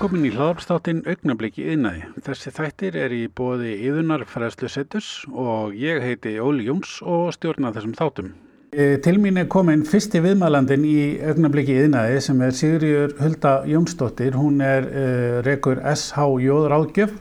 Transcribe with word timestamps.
Velkomin 0.00 0.24
í 0.24 0.30
hlaðarpstáttin 0.32 1.02
Augnabliki 1.12 1.66
yðnaði. 1.74 2.06
Þessi 2.24 2.50
þættir 2.56 2.94
er 2.96 3.12
í 3.12 3.26
bóði 3.36 3.74
yðunar 3.84 4.22
fræðslu 4.24 4.70
setus 4.72 5.10
og 5.28 5.74
ég 5.76 6.00
heiti 6.00 6.32
Óli 6.40 6.64
Jóns 6.70 6.94
og 7.04 7.26
stjórna 7.36 7.68
þessum 7.74 7.92
þáttum. 7.98 8.30
E, 8.72 8.96
til 9.04 9.18
mín 9.20 9.36
er 9.42 9.50
komin 9.52 9.84
fyrsti 9.84 10.22
viðmælandin 10.24 10.88
í 10.88 10.94
Augnabliki 11.20 11.76
yðnaði 11.82 12.24
sem 12.24 12.40
er 12.46 12.56
Sigriður 12.56 13.12
Hulda 13.20 13.54
Jónsdóttir. 13.68 14.40
Hún 14.40 14.64
er 14.64 14.88
uh, 14.88 15.36
rekur 15.44 15.84
SHJ 15.92 16.56
ráðgjöf 16.72 17.12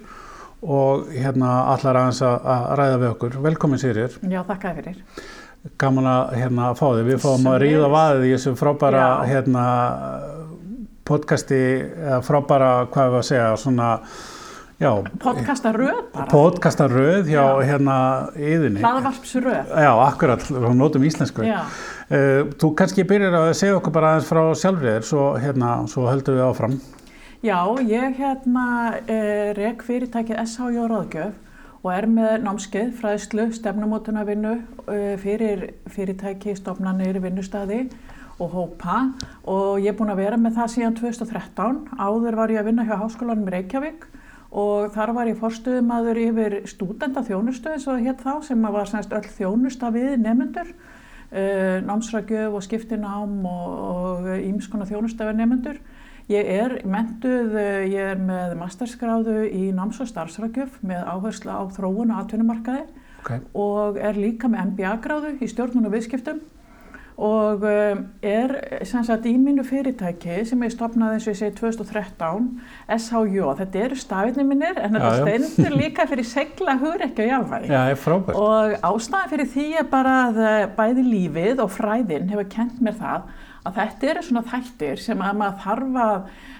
og 0.63 1.11
hérna 1.11 1.51
allar 1.75 2.05
aðeins 2.05 2.23
að 2.23 2.67
ræða 2.79 2.97
við 3.03 3.09
okkur. 3.11 3.39
Velkomin 3.49 3.83
Sigriður. 3.83 4.21
Já, 4.23 4.45
þakka 4.53 4.75
fyrir. 4.79 5.03
Gaman 5.75 6.07
að 6.15 6.37
hérna, 6.39 6.71
fá 6.79 6.87
þig. 6.87 7.07
Við 7.11 7.23
fáum 7.27 7.55
að 7.57 7.61
ríða 7.65 7.91
vaðið 7.91 8.29
í 8.29 8.35
þessu 8.37 8.55
frábæra 8.63 9.07
hérna 9.27 9.67
podcasti 11.09 11.61
frábæra, 12.25 12.73
hvað 12.93 13.15
við 13.15 13.19
að 13.23 13.25
segja, 13.31 13.47
svona 13.57 13.93
Já, 14.79 14.93
podcastaröð 15.19 16.05
bara. 16.13 16.25
Podcastaröð 16.31 17.27
hjá 17.27 17.41
já. 17.41 17.65
hérna 17.67 17.95
yðinni. 18.39 18.79
Hlaðvarpsröð. 18.79 19.73
Já, 19.75 19.89
akkurat, 20.05 20.45
hún 20.47 20.79
nótum 20.79 21.03
íslensku. 21.03 21.43
Já. 21.43 21.65
Uh, 22.07 22.47
þú 22.55 22.69
kannski 22.79 23.03
byrjar 23.03 23.35
að 23.41 23.49
segja 23.59 23.75
okkur 23.75 23.91
bara 23.97 24.13
aðeins 24.13 24.29
frá 24.29 24.39
sjálfriðir, 24.61 25.03
svo, 25.03 25.25
hérna, 25.35 25.73
svo 25.91 26.05
höldum 26.07 26.39
við 26.39 26.45
áfram. 26.45 26.77
Já, 27.43 27.59
ég 27.83 28.15
hérna 28.21 28.65
uh, 29.01 29.51
rek 29.59 29.83
fyrirtækið 29.83 30.39
SHJ 30.45 30.87
Ráðgjöf 30.93 31.83
og 31.83 31.91
er 31.97 32.07
með 32.15 32.37
námskeið, 32.47 32.95
fræðslu, 33.01 33.49
stefnumótunavinnu 33.59 34.53
uh, 34.55 35.11
fyrir 35.19 35.73
fyrirtæki, 35.91 36.55
stofnanir, 36.55 37.19
vinnustadi 37.19 37.89
og 38.39 38.53
hópa 38.55 38.99
og 39.43 39.79
ég 39.83 39.91
er 39.91 39.97
búin 39.99 40.13
að 40.13 40.21
vera 40.23 40.39
með 40.39 40.59
það 40.59 40.71
síðan 40.73 40.97
2013. 40.99 41.81
Áður 41.99 42.39
var 42.39 42.53
ég 42.53 42.61
að 42.61 42.69
vinna 42.69 42.85
hjá 42.87 42.95
Háskólanum 43.01 43.51
Reykjavík 43.51 44.07
og 44.49 44.93
þar 44.95 45.13
var 45.17 45.29
ég 45.29 45.39
forstuðumadur 45.39 46.21
yfir 46.23 46.55
stúdenda 46.69 47.21
þjónustöð 47.27 47.77
svo 47.83 47.97
hétt 47.99 48.23
þá 48.23 48.39
sem 48.47 48.63
var 48.63 48.89
semst 48.89 49.13
öll 49.13 49.27
þjónusta 49.35 49.91
við 49.93 50.15
nefnendur, 50.23 50.71
uh, 50.73 51.77
námsrækjöf 51.85 52.57
og 52.57 52.65
skiptinám 52.65 53.35
og 53.49 54.29
ímskona 54.39 54.89
þjónusta 54.89 55.29
við 55.29 55.41
nefnendur. 55.43 55.81
Ég 56.29 56.45
er 56.45 56.75
mentuð, 56.85 57.55
ég 57.89 58.11
er 58.11 58.19
með 58.21 58.51
masterskráðu 58.59 59.47
í 59.49 59.71
náms- 59.73 59.97
og 59.97 60.11
starfsrækjöf 60.11 60.75
með 60.85 61.07
áherslu 61.09 61.49
á 61.49 61.65
þróun 61.73 62.13
og 62.13 62.19
atvinnumarkaði 62.21 62.83
okay. 63.23 63.41
og 63.57 63.97
er 63.97 64.13
líka 64.13 64.45
með 64.45 64.75
MBA-gráðu 64.75 65.31
í 65.41 65.49
stjórnun 65.49 65.89
og 65.89 65.95
viðskiptum 65.95 66.43
og 67.19 67.63
um, 67.67 68.03
er 68.23 68.53
sagt, 68.87 69.25
í 69.27 69.33
mínu 69.35 69.65
fyrirtæki 69.67 70.37
sem 70.47 70.61
ég 70.63 70.71
stopnaði 70.71 71.17
eins 71.17 71.27
og 71.27 71.33
ég 71.33 71.39
segi 71.41 71.55
2013 71.57 72.47
SHJ, 72.95 73.41
þetta 73.59 73.83
eru 73.83 73.99
stafinni 73.99 74.45
minnir 74.47 74.79
en 74.79 74.95
þetta 74.95 75.11
stendur 75.19 75.75
líka 75.75 76.07
fyrir 76.07 76.27
segla 76.29 76.77
hugreikja 76.79 77.25
og 77.25 77.33
jáfnvægi 77.33 77.73
og 78.39 78.77
ástæðan 78.91 79.33
fyrir 79.33 79.51
því 79.57 79.67
er 79.81 79.91
bara 79.91 80.15
að 80.29 80.41
eh, 80.45 80.65
bæði 80.79 81.05
lífið 81.09 81.63
og 81.65 81.71
fræðin 81.75 82.31
hefur 82.31 82.51
kent 82.55 82.79
mér 82.83 82.99
það 83.01 83.29
að 83.69 83.79
þetta 83.79 84.09
eru 84.11 84.23
svona 84.27 84.45
þættir 84.49 85.03
sem 85.03 85.23
að 85.23 85.39
maður 85.41 85.61
þarf 85.63 85.99
að 86.03 86.17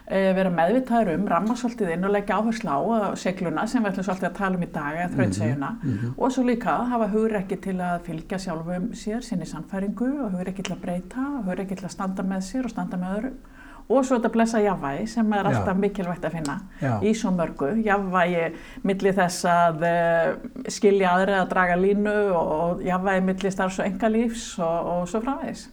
e, 0.07 0.21
vera 0.38 0.53
meðvitaður 0.53 1.11
um, 1.15 1.27
ramma 1.33 1.57
svolítið 1.59 1.93
inn 1.95 2.07
og 2.07 2.15
leggja 2.15 2.39
áherslu 2.39 2.73
á 2.73 2.79
segluna 3.19 3.67
sem 3.67 3.83
við 3.83 3.91
ætlum 3.93 4.07
svolítið 4.09 4.29
að 4.31 4.39
tala 4.39 4.59
um 4.59 4.65
í 4.65 4.71
dag 4.79 4.97
eða 4.97 5.11
þraunsegjuna 5.15 5.69
mm 5.75 5.91
-hmm. 5.91 6.17
og 6.17 6.33
svo 6.35 6.47
líka 6.47 6.77
hafa 6.93 7.11
hugreikki 7.13 7.61
til 7.67 7.77
að 7.81 8.02
fylgja 8.07 8.41
sjálfum 8.45 8.89
sér, 8.93 9.21
sinni 9.21 9.45
sannfæringu 9.45 10.11
og 10.25 10.31
hugreikki 10.37 10.63
til 10.63 10.75
að 10.75 10.83
breyta, 10.85 11.30
hugreikki 11.45 11.75
til 11.75 11.85
að 11.85 11.95
standa 11.97 12.23
með 12.23 12.45
sér 12.52 12.65
og 12.65 12.75
standa 12.75 12.97
með 12.97 13.17
öðrum 13.17 13.39
og 13.89 14.05
svo 14.05 14.19
þetta 14.19 14.30
blessa 14.33 14.61
jafnvægi 14.61 15.07
sem 15.09 15.33
er 15.33 15.47
alltaf 15.49 15.73
Já. 15.73 15.81
mikilvægt 15.81 16.26
að 16.27 16.36
finna 16.37 16.59
Já. 16.81 16.91
í 17.02 17.14
svo 17.17 17.31
mörgu 17.33 17.71
jafnvægi 17.86 18.45
millir 18.86 19.17
þess 19.17 19.49
að 19.49 19.86
uh, 19.89 20.70
skilja 20.70 21.15
aðrið 21.15 21.39
að 21.39 21.49
draga 21.55 21.80
línu 21.80 22.15
og 22.37 22.86
jafnvægi 22.86 23.26
millir 23.31 23.55
starfs 23.55 23.81
og 23.81 23.89
engalífs 23.89 24.47
og, 24.61 24.93
og 24.93 25.09
svo 25.09 25.23
framvegis 25.26 25.65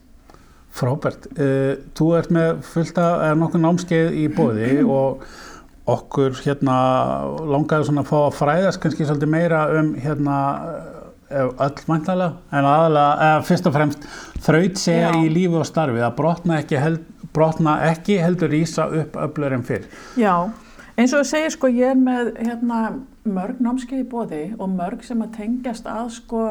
Frábært. 0.77 1.29
Uh, 1.39 1.75
þú 1.97 2.13
ert 2.19 2.33
með 2.35 2.63
fullt 2.69 2.99
að 3.01 3.27
nokkuð 3.41 3.63
námskeið 3.65 4.17
í 4.21 4.27
bóði 4.37 4.73
og 4.99 5.27
okkur 5.87 6.35
hérna 6.43 6.77
langaði 7.47 7.89
svona 7.89 8.03
að 8.03 8.11
fá 8.11 8.19
að 8.19 8.37
fræðast 8.41 8.83
kannski 8.83 9.07
svolítið 9.07 9.31
meira 9.31 9.61
um 9.79 9.93
hérna 10.03 10.39
eh, 11.31 11.47
öll 11.47 11.85
mæntalega 11.87 12.33
en 12.51 12.67
aðalega, 12.67 13.29
eða 13.29 13.45
fyrst 13.47 13.69
og 13.71 13.77
fremst 13.77 14.09
þraut 14.43 14.81
segja 14.83 15.13
í 15.21 15.29
lífi 15.31 15.61
og 15.61 15.69
starfi 15.69 16.03
að 16.03 16.17
brotna 16.19 16.59
ekki, 16.63 16.81
held, 16.83 17.05
brotna 17.37 17.77
ekki 17.93 18.19
heldur 18.23 18.57
ísa 18.59 18.89
upp 19.03 19.19
öflur 19.29 19.55
en 19.55 19.63
fyrr. 19.67 19.87
Já, 20.19 20.35
eins 20.99 21.15
og 21.15 21.23
þú 21.23 21.31
segir 21.31 21.55
sko 21.55 21.71
ég 21.71 21.95
er 21.95 22.03
með 22.03 22.35
hérna 22.41 22.83
mörg 23.27 23.63
námskeið 23.63 24.03
í 24.03 24.11
bóði 24.11 24.45
og 24.59 24.71
mörg 24.75 25.07
sem 25.07 25.23
að 25.23 25.37
tengjast 25.39 25.87
að 25.91 26.11
sko 26.19 26.43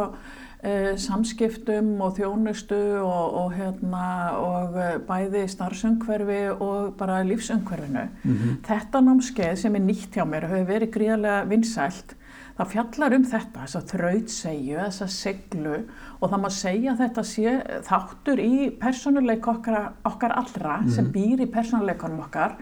samskiptum 0.97 2.01
og 2.01 2.15
þjónustu 2.17 2.77
og, 3.01 3.35
og, 3.41 3.49
hérna, 3.53 4.05
og 4.41 4.77
uh, 4.77 4.91
bæði 5.07 5.45
starfsöngverfi 5.51 6.41
og 6.55 6.93
bara 6.97 7.23
lífsöngverfinu. 7.23 8.07
Mm 8.23 8.37
-hmm. 8.37 8.55
Þetta 8.67 9.01
námskeið 9.01 9.55
sem 9.55 9.75
er 9.75 9.81
nýtt 9.81 10.15
hjá 10.15 10.25
mér 10.25 10.47
hefur 10.47 10.67
verið 10.73 10.93
gríðarlega 10.95 11.49
vinsælt, 11.49 12.15
það 12.57 12.71
fjallar 12.71 13.13
um 13.13 13.25
þetta, 13.25 13.59
þess 13.61 13.75
að 13.75 13.89
þrautsegju, 13.91 14.77
þess 14.79 15.01
að 15.01 15.09
seglu 15.09 15.77
og 16.19 16.29
það 16.31 16.41
má 16.41 16.49
segja 16.49 16.91
að 16.91 16.97
þetta 16.97 17.23
sé 17.23 17.61
þáttur 17.83 18.39
í 18.39 18.71
personuleik 18.79 19.47
okkar, 19.47 19.91
okkar 20.03 20.31
allra 20.31 20.77
mm 20.77 20.85
-hmm. 20.85 20.95
sem 20.95 21.11
býr 21.11 21.41
í 21.41 21.51
personuleikunum 21.51 22.19
okkar 22.19 22.57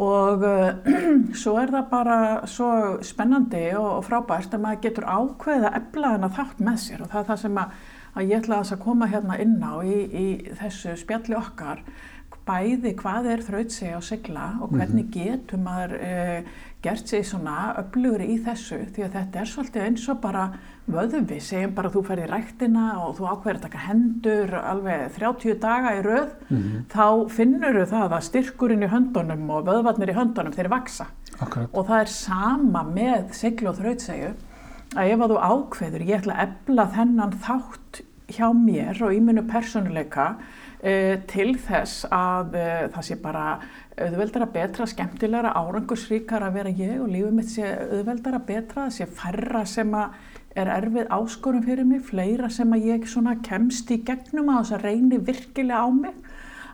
og 0.00 0.44
uh, 0.46 0.92
svo 1.42 1.56
er 1.60 1.72
það 1.74 1.88
bara 1.90 2.18
svo 2.48 2.70
spennandi 3.04 3.64
og, 3.76 3.88
og 3.98 4.06
frábært 4.06 4.54
að 4.54 4.64
maður 4.64 4.84
getur 4.86 5.08
ákveðið 5.08 5.68
að 5.68 5.76
efla 5.82 6.14
þennan 6.14 6.36
þátt 6.38 6.62
með 6.68 6.78
sér. 6.84 7.02
Og 7.04 7.12
það 7.12 7.20
er 7.20 7.28
það 7.30 7.42
sem 7.42 7.60
að, 7.62 7.76
að 8.14 8.30
ég 8.30 8.40
ætla 8.40 8.62
að 8.62 8.80
koma 8.86 9.10
hérna 9.12 9.38
inn 9.44 9.58
á 9.60 9.74
í, 9.84 9.98
í 10.08 10.26
þessu 10.60 10.96
spjalli 11.00 11.38
okkar 11.38 11.84
bæði 12.46 12.92
hvað 12.98 13.30
er 13.32 13.46
þrautsegi 13.46 13.94
á 13.94 14.00
sigla 14.02 14.46
og 14.60 14.74
hvernig 14.74 15.06
mhm. 15.06 15.12
getur 15.14 15.62
maður 15.62 15.96
uh, 15.98 16.52
gert 16.82 17.08
sig 17.08 17.24
svona 17.26 17.72
öflugri 17.78 18.26
í 18.34 18.38
þessu 18.42 18.80
því 18.94 19.04
að 19.06 19.16
þetta 19.16 19.40
er 19.40 19.50
svolítið 19.50 19.84
eins 19.86 20.06
og 20.10 20.20
bara 20.22 20.46
vöðuvi, 20.90 21.38
segjum 21.38 21.74
bara 21.76 21.90
þú 21.94 22.02
ferði 22.08 22.24
í 22.26 22.30
ræktina 22.32 22.86
og 23.04 23.14
þú 23.20 23.28
ákveður 23.30 23.58
að 23.60 23.66
taka 23.68 23.82
hendur 23.84 24.54
alveg 24.58 25.04
30 25.18 25.60
daga 25.62 25.92
í 25.94 26.00
rauð 26.02 26.32
mm 26.48 26.56
-hmm. 26.58 26.80
þá 26.90 27.28
finnur 27.36 27.78
þú 27.78 27.84
það 27.92 28.16
að 28.16 28.26
styrkurinn 28.28 28.82
í 28.82 28.92
höndunum 28.94 29.50
og 29.50 29.66
vöðvarnir 29.66 30.10
í 30.10 30.18
höndunum 30.18 30.56
þeir 30.56 30.68
vaksa 30.68 31.06
okay. 31.40 31.66
og 31.72 31.86
það 31.86 32.00
er 32.00 32.10
sama 32.10 32.82
með 32.82 33.32
siglu 33.32 33.68
og 33.68 33.78
þrautsegu 33.78 34.32
að 34.96 35.06
ef 35.12 35.20
að 35.20 35.30
þú 35.30 35.38
ákveður 35.38 36.02
ég 36.02 36.18
ætla 36.18 36.34
að 36.34 36.48
efla 36.48 36.86
þennan 36.96 37.32
þátt 37.32 38.02
hjá 38.32 38.48
mér 38.52 39.02
og 39.02 39.14
í 39.14 39.20
minu 39.20 39.42
personuleika 39.42 40.26
uh, 40.30 40.61
til 41.30 41.52
þess 41.62 42.06
að 42.10 42.56
uh, 42.58 42.88
það 42.90 43.06
sé 43.06 43.16
bara 43.22 43.44
auðveldara, 43.92 44.48
betra, 44.50 44.86
skemmtilegra, 44.90 45.52
árangursríkar 45.54 46.42
að 46.42 46.56
vera 46.58 46.72
ég 46.74 46.96
og 46.98 47.10
lífið 47.12 47.36
mitt 47.36 47.52
sé 47.52 47.68
auðveldara, 47.68 48.40
betra, 48.48 48.88
það 48.88 48.96
sé 48.96 49.08
færra 49.20 49.62
sem 49.68 49.94
er 49.94 50.72
erfið 50.74 51.12
áskorum 51.14 51.64
fyrir 51.64 51.86
mig, 51.88 52.02
fleira 52.08 52.50
sem 52.50 52.74
að 52.74 52.88
ég 52.90 53.06
kemst 53.46 53.94
í 53.94 54.02
gegnum 54.02 54.50
að 54.52 54.62
þess 54.64 54.76
að 54.78 54.86
reyni 54.88 55.22
virkilega 55.22 55.86
á 55.86 55.88
mig, 55.94 56.18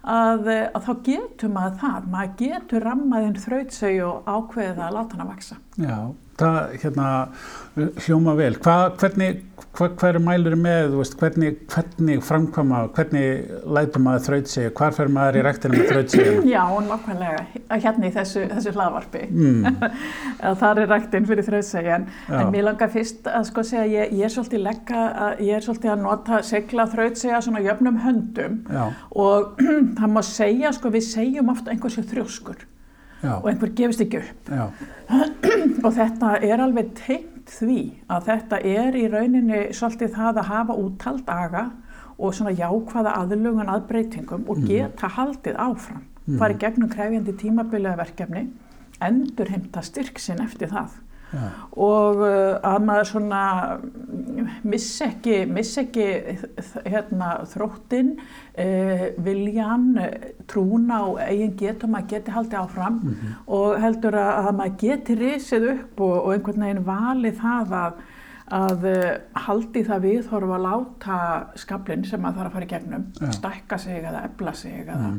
að, 0.08 0.48
að 0.72 0.82
þá 0.88 0.92
getur 1.10 1.52
maður 1.52 1.80
það, 1.82 2.10
maður 2.14 2.34
getur 2.42 2.86
rammaðinn 2.88 3.40
þrautsau 3.44 3.94
og 4.08 4.30
ákveðið 4.30 4.84
að 4.86 4.94
láta 4.96 5.16
hann 5.18 5.26
að 5.26 5.32
vaksa. 5.34 5.60
Já, 5.78 5.98
það 6.38 6.58
hérna 6.82 7.10
hljóma 8.04 8.34
vel. 8.38 8.56
Hva, 8.62 8.78
hvernig 8.98 9.44
hver, 9.78 9.92
hver 9.98 10.18
mælur 10.22 10.56
með, 10.58 10.94
veist, 10.98 11.14
hvernig, 11.18 11.56
hvernig 11.70 12.22
framkvæma, 12.24 12.80
hvernig 12.96 13.50
lætur 13.76 14.02
maður 14.02 14.24
þraut 14.26 14.50
sig, 14.50 14.68
hvar 14.76 14.94
fer 14.96 15.10
maður 15.12 15.38
í 15.38 15.42
ræktinu 15.46 15.78
með 15.78 15.90
þraut 15.92 16.14
sig? 16.14 16.30
Já, 16.54 16.62
nákvæmlega, 16.88 17.44
hérna 17.74 18.08
í 18.08 18.14
þessu, 18.14 18.44
þessu 18.52 18.72
hlaðvarpi, 18.76 19.24
mm. 19.28 19.84
þar 20.62 20.82
er 20.82 20.90
ræktin 20.94 21.28
fyrir 21.28 21.46
þraut 21.46 21.68
sig, 21.68 21.90
en, 21.98 22.08
en 22.30 22.54
mér 22.54 22.68
langar 22.70 22.92
fyrst 22.94 23.28
að 23.30 23.46
sko 23.50 23.66
segja, 23.66 23.86
ég, 23.92 24.16
ég 24.18 24.28
er 24.28 24.34
svolítið 24.34 24.64
legga, 24.66 25.04
ég 25.42 25.58
er 25.58 25.68
svolítið 25.68 25.94
að 25.94 26.02
nota 26.06 26.40
segla 26.46 26.88
þraut 26.90 27.20
sig 27.20 27.34
að 27.34 27.46
svona 27.48 27.62
jöfnum 27.66 28.02
höndum 28.06 28.58
Já. 28.72 28.88
og 29.26 29.62
það 30.00 30.16
má 30.16 30.24
segja, 30.26 30.74
sko 30.74 30.92
við 30.94 31.06
segjum 31.12 31.54
ofta 31.54 31.74
einhversu 31.74 32.06
þrjóskur. 32.08 32.66
Já. 33.18 33.32
og 33.40 33.48
einhver 33.50 33.72
gefist 33.74 34.04
ekki 34.04 34.20
upp 34.22 34.52
og 35.86 35.92
þetta 35.96 36.36
er 36.44 36.62
alveg 36.62 36.92
tengt 36.98 37.50
því 37.50 37.80
að 38.12 38.28
þetta 38.28 38.60
er 38.70 38.98
í 38.98 39.04
rauninni 39.10 39.62
svolítið 39.74 40.14
það 40.14 40.40
að 40.42 40.50
hafa 40.52 40.76
úttald 40.78 41.32
aga 41.32 41.64
og 42.18 42.34
svona 42.34 42.54
jákvæða 42.58 43.16
aðlugun 43.22 43.72
að 43.72 43.84
breytingum 43.90 44.46
og 44.46 44.58
mhm. 44.58 44.70
geta 44.70 45.10
haldið 45.14 45.58
áfram, 45.62 46.02
mm. 46.26 46.38
farið 46.40 46.62
gegnum 46.64 46.90
krefjandi 46.90 47.34
tímabiliða 47.38 47.98
verkefni, 48.00 48.48
endur 49.02 49.52
heimta 49.52 49.84
styrksinn 49.86 50.42
eftir 50.42 50.72
það 50.72 50.96
Já. 51.28 51.44
og 51.76 52.22
uh, 52.24 52.56
að 52.64 52.84
maður 52.88 53.08
svona 53.10 53.40
missi 54.64 55.04
ekki, 55.04 55.42
missi 55.50 55.82
ekki 55.82 56.06
hérna, 56.88 57.32
þróttin 57.52 58.14
uh, 58.16 59.02
viljan 59.26 59.90
trún 60.48 60.88
á 60.88 61.04
eigin 61.26 61.56
getum 61.58 61.98
að 61.98 62.14
geti 62.14 62.32
haldið 62.32 62.60
áfram 62.62 63.00
mm 63.02 63.10
-hmm. 63.10 63.34
og 63.58 63.80
heldur 63.82 64.16
að, 64.16 64.30
að 64.46 64.54
maður 64.60 64.78
geti 64.84 65.18
risið 65.18 65.68
upp 65.74 66.00
og, 66.00 66.16
og 66.22 66.32
einhvern 66.32 66.64
veginn 66.64 66.86
vali 66.86 67.34
það 67.42 67.76
að 67.82 68.06
að 68.48 68.84
haldi 69.44 69.82
það 69.84 70.04
við 70.06 70.22
þorfa 70.24 70.54
að 70.56 70.62
láta 70.64 71.16
skablinn 71.60 72.04
sem 72.08 72.20
maður 72.20 72.38
þarf 72.38 72.46
að 72.46 72.54
fara 72.54 72.64
í 72.64 72.68
gegnum, 72.68 73.02
ja. 73.20 73.32
stakka 73.36 73.78
sig 73.78 73.98
eða 74.00 74.22
ebla 74.24 74.54
sig 74.56 74.86
eða 74.86 74.96
mm 74.96 75.18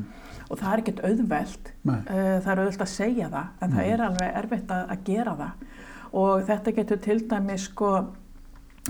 og 0.50 0.58
það 0.58 0.72
er 0.72 0.84
ekkert 0.84 1.04
auðveld, 1.06 1.72
Nei. 1.86 1.98
Eh, 2.00 2.38
það 2.44 2.52
er 2.52 2.62
auðveld 2.64 2.84
að 2.86 2.92
segja 2.94 3.30
það 3.34 3.66
en 3.66 3.70
Nei. 3.74 3.76
það 3.76 3.92
er 3.94 4.04
alveg 4.08 4.40
erfitt 4.42 4.74
að, 4.74 4.86
að 4.94 5.04
gera 5.10 5.36
það 5.40 5.68
og 6.14 6.48
þetta 6.48 6.74
getur 6.80 7.02
til 7.04 7.20
dæmi 7.30 7.58
sko 7.58 7.92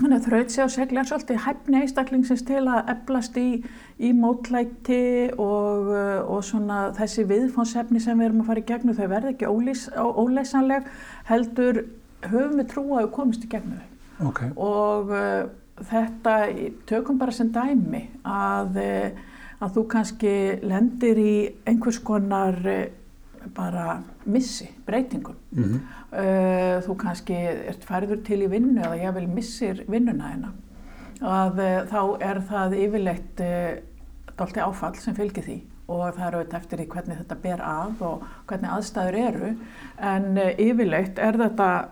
þraut 0.00 0.52
sig 0.52 0.70
segli 0.70 0.98
er 0.98 1.08
svolítið 1.08 1.42
hæfni 1.44 1.80
einstaklingsins 1.82 2.42
til 2.48 2.62
að 2.70 2.88
eflast 2.94 3.36
í, 3.36 3.62
í 3.98 4.12
mótlæti 4.16 5.30
og, 5.36 5.90
eh, 5.92 6.20
og 6.24 6.44
svona 6.44 6.90
þessi 6.96 7.26
viðfónsefni 7.28 8.00
sem 8.00 8.18
við 8.18 8.30
erum 8.30 8.44
að 8.44 8.46
fara 8.52 8.62
í 8.62 8.68
gegnum 8.70 8.96
þau 8.96 9.08
verði 9.08 9.34
ekki 9.34 9.50
ólýs, 9.50 9.88
óleysanleg 9.96 10.88
heldur 11.28 11.84
höfum 12.22 12.56
við 12.60 12.70
trú 12.70 12.86
að 12.94 13.04
við 13.04 13.10
komumst 13.18 13.44
í 13.44 13.50
gegnum 13.50 13.80
þau 13.80 14.28
okay. 14.30 14.52
og 14.56 15.12
uh, 15.12 15.50
þetta 15.90 16.38
tökum 16.88 17.18
bara 17.20 17.32
sem 17.34 17.52
dæmi 17.52 18.06
að 18.24 18.80
uh, 18.80 19.26
að 19.60 19.76
þú 19.76 19.84
kannski 19.92 20.34
lendir 20.64 21.20
í 21.20 21.34
einhvers 21.68 22.00
konar 22.04 22.56
eh, 22.68 22.88
bara 23.54 24.02
missi, 24.26 24.68
breytingum. 24.86 25.36
Mm 25.52 25.64
-hmm. 25.64 25.80
Þú 26.86 26.96
kannski 26.96 27.34
ert 27.68 27.84
færður 27.84 28.24
til 28.24 28.42
í 28.42 28.50
vinnu 28.50 28.82
eða 28.82 29.02
ég 29.02 29.14
vil 29.14 29.28
missir 29.28 29.84
vinnuna 29.88 30.28
hérna. 30.28 30.52
Að 31.20 31.58
eh, 31.58 31.82
þá 31.86 32.16
er 32.20 32.40
það 32.40 32.74
yfirleitt 32.74 33.40
dolti 34.36 34.60
áfall 34.60 34.96
sem 34.96 35.14
fylgir 35.14 35.44
því 35.44 35.60
og 35.90 36.14
það 36.14 36.26
eru 36.26 36.38
auðvitað 36.38 36.60
eftir 36.60 36.80
í 36.80 36.86
hvernig 36.86 37.18
þetta 37.18 37.36
ber 37.42 37.62
að 37.66 38.02
og 38.06 38.22
hvernig 38.46 38.70
aðstæður 38.70 39.14
eru 39.14 39.56
en 39.98 40.38
yfirleitt 40.38 41.18
er 41.18 41.38
þetta 41.40 41.88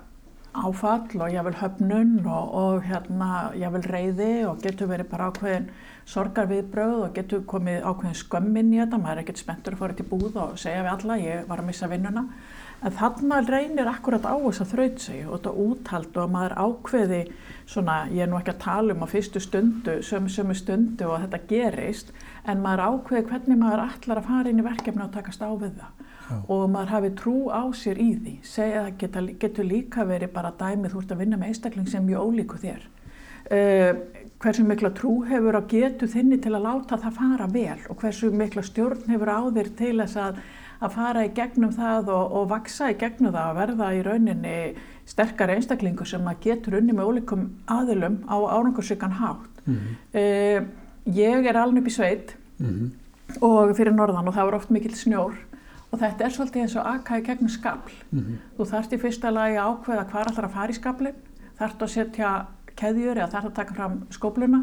áfall 0.59 1.21
og 1.23 1.33
ég 1.33 1.45
vil 1.47 1.57
höfnun 1.61 2.15
og, 2.25 2.55
og 2.55 2.87
hérna 2.89 3.51
ég 3.59 3.73
vil 3.75 3.85
reyði 3.93 4.33
og 4.49 4.63
getur 4.65 4.91
verið 4.91 5.11
bara 5.13 5.31
ákveðin 5.31 5.69
sorgarviðbröð 6.09 7.03
og 7.05 7.17
getur 7.17 7.43
komið 7.49 7.83
ákveðin 7.85 8.17
skömmin 8.17 8.73
í 8.73 8.81
þetta, 8.81 9.01
maður 9.01 9.19
er 9.19 9.25
ekkert 9.25 9.43
spenntur 9.43 9.77
að 9.77 9.83
fara 9.83 9.99
til 9.99 10.07
búð 10.09 10.39
og 10.41 10.55
segja 10.61 10.85
við 10.87 10.95
alla, 10.95 11.19
ég 11.21 11.45
var 11.51 11.63
að 11.63 11.69
missa 11.69 11.91
vinnuna. 11.91 12.25
En 12.79 12.95
þarna 12.95 13.41
reynir 13.43 13.89
akkurat 13.91 14.23
á 14.23 14.35
þess 14.39 14.63
að 14.63 14.73
þraut 14.73 15.01
sig 15.03 15.23
og 15.27 15.33
þetta 15.35 15.53
úthald 15.65 16.19
og 16.23 16.29
maður 16.31 16.55
ákveði 16.63 17.23
svona, 17.67 17.97
ég 18.15 18.23
er 18.23 18.31
nú 18.31 18.39
ekki 18.39 18.55
að 18.55 18.61
tala 18.63 18.95
um 18.95 19.03
á 19.03 19.09
fyrstu 19.11 19.43
stundu, 19.43 19.97
sömu 20.07 20.31
sömu 20.31 20.55
stundu 20.57 21.09
og 21.11 21.25
þetta 21.25 21.41
gerist, 21.51 22.13
en 22.47 22.63
maður 22.63 22.85
ákveði 22.87 23.27
hvernig 23.33 23.59
maður 23.61 23.85
ætlar 23.89 24.23
að 24.23 24.31
fara 24.31 24.53
inn 24.53 24.63
í 24.63 24.69
verkefni 24.69 25.05
og 25.05 25.17
takast 25.17 25.43
á 25.43 25.51
við 25.51 25.75
það. 25.81 25.97
Já. 26.29 26.37
og 26.53 26.67
maður 26.69 26.91
hafi 26.93 27.11
trú 27.17 27.37
á 27.49 27.65
sér 27.73 27.99
í 28.05 28.11
því, 28.19 28.33
segja 28.45 28.83
það 28.85 28.97
geta, 29.01 29.21
getur 29.41 29.65
líka 29.65 30.05
verið 30.05 30.33
bara 30.35 30.53
dæmið 30.61 30.93
þú 30.93 31.01
ert 31.01 31.15
að 31.15 31.23
vinna 31.23 31.39
með 31.41 31.53
einstakling 31.55 31.89
sem 31.89 32.05
mjög 32.05 32.29
ólíku 32.29 32.59
þér. 32.61 32.83
Uh, 33.49 33.95
hversu 34.43 34.65
mikla 34.65 34.91
trú 34.95 35.25
hefur 35.27 35.59
á 35.59 35.63
getu 35.67 36.07
þinni 36.11 36.39
til 36.43 36.55
að 36.55 36.67
láta 36.67 36.99
það 37.03 37.17
fara 37.19 37.49
vel 37.51 37.79
og 37.91 37.99
hversu 38.03 38.31
mikla 38.31 38.63
stjórn 38.63 39.09
hefur 39.11 39.33
á 39.35 39.41
þér 39.57 39.71
til 39.81 39.95
þess 39.99 40.21
að, 40.23 40.39
að 40.79 40.95
fara 40.95 41.25
í 41.27 41.33
gegnum 41.35 41.73
það 41.75 42.13
og, 42.15 42.37
og 42.39 42.51
vaksa 42.53 42.93
í 42.93 42.99
gegnum 43.01 43.35
það 43.35 43.51
og 43.51 43.59
verða 43.59 43.89
í 43.97 44.05
rauninni 44.07 44.59
sterkar 45.09 45.51
einstaklingu 45.55 46.07
sem 46.07 46.31
að 46.31 46.45
getur 46.45 46.79
unni 46.79 46.95
með 46.95 47.11
ólíkum 47.11 47.49
aðilum 47.67 48.21
á 48.29 48.37
árangursvíkan 48.39 49.19
hátt. 49.19 49.63
Mm 49.65 49.75
-hmm. 49.75 49.97
uh, 50.21 50.69
ég 51.17 51.47
er 51.49 51.57
alveg 51.57 51.83
upp 51.83 51.89
í 51.89 51.97
sveit 51.97 52.37
mm 52.59 52.67
-hmm. 52.67 52.91
og 53.41 53.77
fyrir 53.77 53.95
norðan 53.95 54.29
og 54.29 54.35
það 54.35 54.45
var 54.45 54.55
oft 54.55 54.71
mikill 54.71 54.95
snjór 54.95 55.35
og 55.91 55.99
þetta 55.99 56.25
er 56.25 56.31
svolítið 56.31 56.61
eins 56.63 56.77
og 56.77 57.11
í 57.19 57.23
gegnum 57.27 57.49
skabl. 57.49 57.93
Mm 58.11 58.19
-hmm. 58.19 58.37
Þú 58.57 58.65
þarfst 58.71 58.93
í 58.93 58.99
fyrsta 58.99 59.31
lagi 59.31 59.57
að 59.57 59.69
ákveða 59.69 60.05
hvað 60.11 60.29
allar 60.29 60.45
að 60.45 60.55
fara 60.55 60.71
í 60.71 60.75
skablin, 60.75 61.15
þarfst 61.59 61.83
að 61.83 61.89
setja 61.89 62.47
keðjur 62.79 63.19
eða 63.19 63.33
þarf 63.35 63.51
að 63.51 63.59
taka 63.61 63.77
fram 63.79 63.99
skópluna 64.15 64.63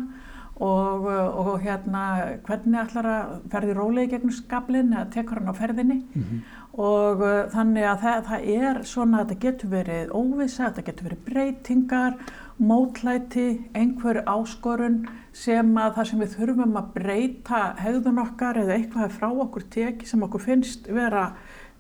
og, 0.56 1.08
og 1.36 1.58
hérna 1.64 2.04
hvernig 2.46 2.80
ætlar 2.86 3.10
að 3.12 3.34
ferði 3.52 3.74
rólegi 3.76 4.14
gegnum 4.14 4.32
skablin 4.36 4.94
eða 4.94 5.10
tekur 5.12 5.42
hann 5.42 5.52
á 5.52 5.56
ferðinni 5.56 5.98
mm 6.00 6.24
-hmm. 6.24 6.40
og 6.80 7.22
uh, 7.22 7.50
þannig 7.52 7.84
að 7.84 8.00
það, 8.06 8.24
það 8.30 8.48
er 8.56 8.84
svona 8.84 9.20
að 9.20 9.28
þetta 9.28 9.42
getur 9.46 9.70
verið 9.70 10.12
óvisa, 10.12 10.70
þetta 10.70 10.86
getur 10.88 11.08
verið 11.10 11.26
breytingar, 11.26 12.14
mótlæti, 12.58 13.62
einhver 13.76 14.24
áskorun 14.26 15.08
sem 15.34 15.78
að 15.78 15.96
það 15.96 16.08
sem 16.08 16.20
við 16.20 16.36
þurfum 16.38 16.78
að 16.78 16.92
breyta 16.94 17.76
hegðun 17.78 18.20
okkar 18.20 18.58
eða 18.58 18.74
eitthvað 18.74 19.12
frá 19.12 19.28
okkur 19.28 19.64
teki 19.70 20.06
sem 20.06 20.24
okkur 20.24 20.42
finnst 20.42 20.88
vera 20.88 21.34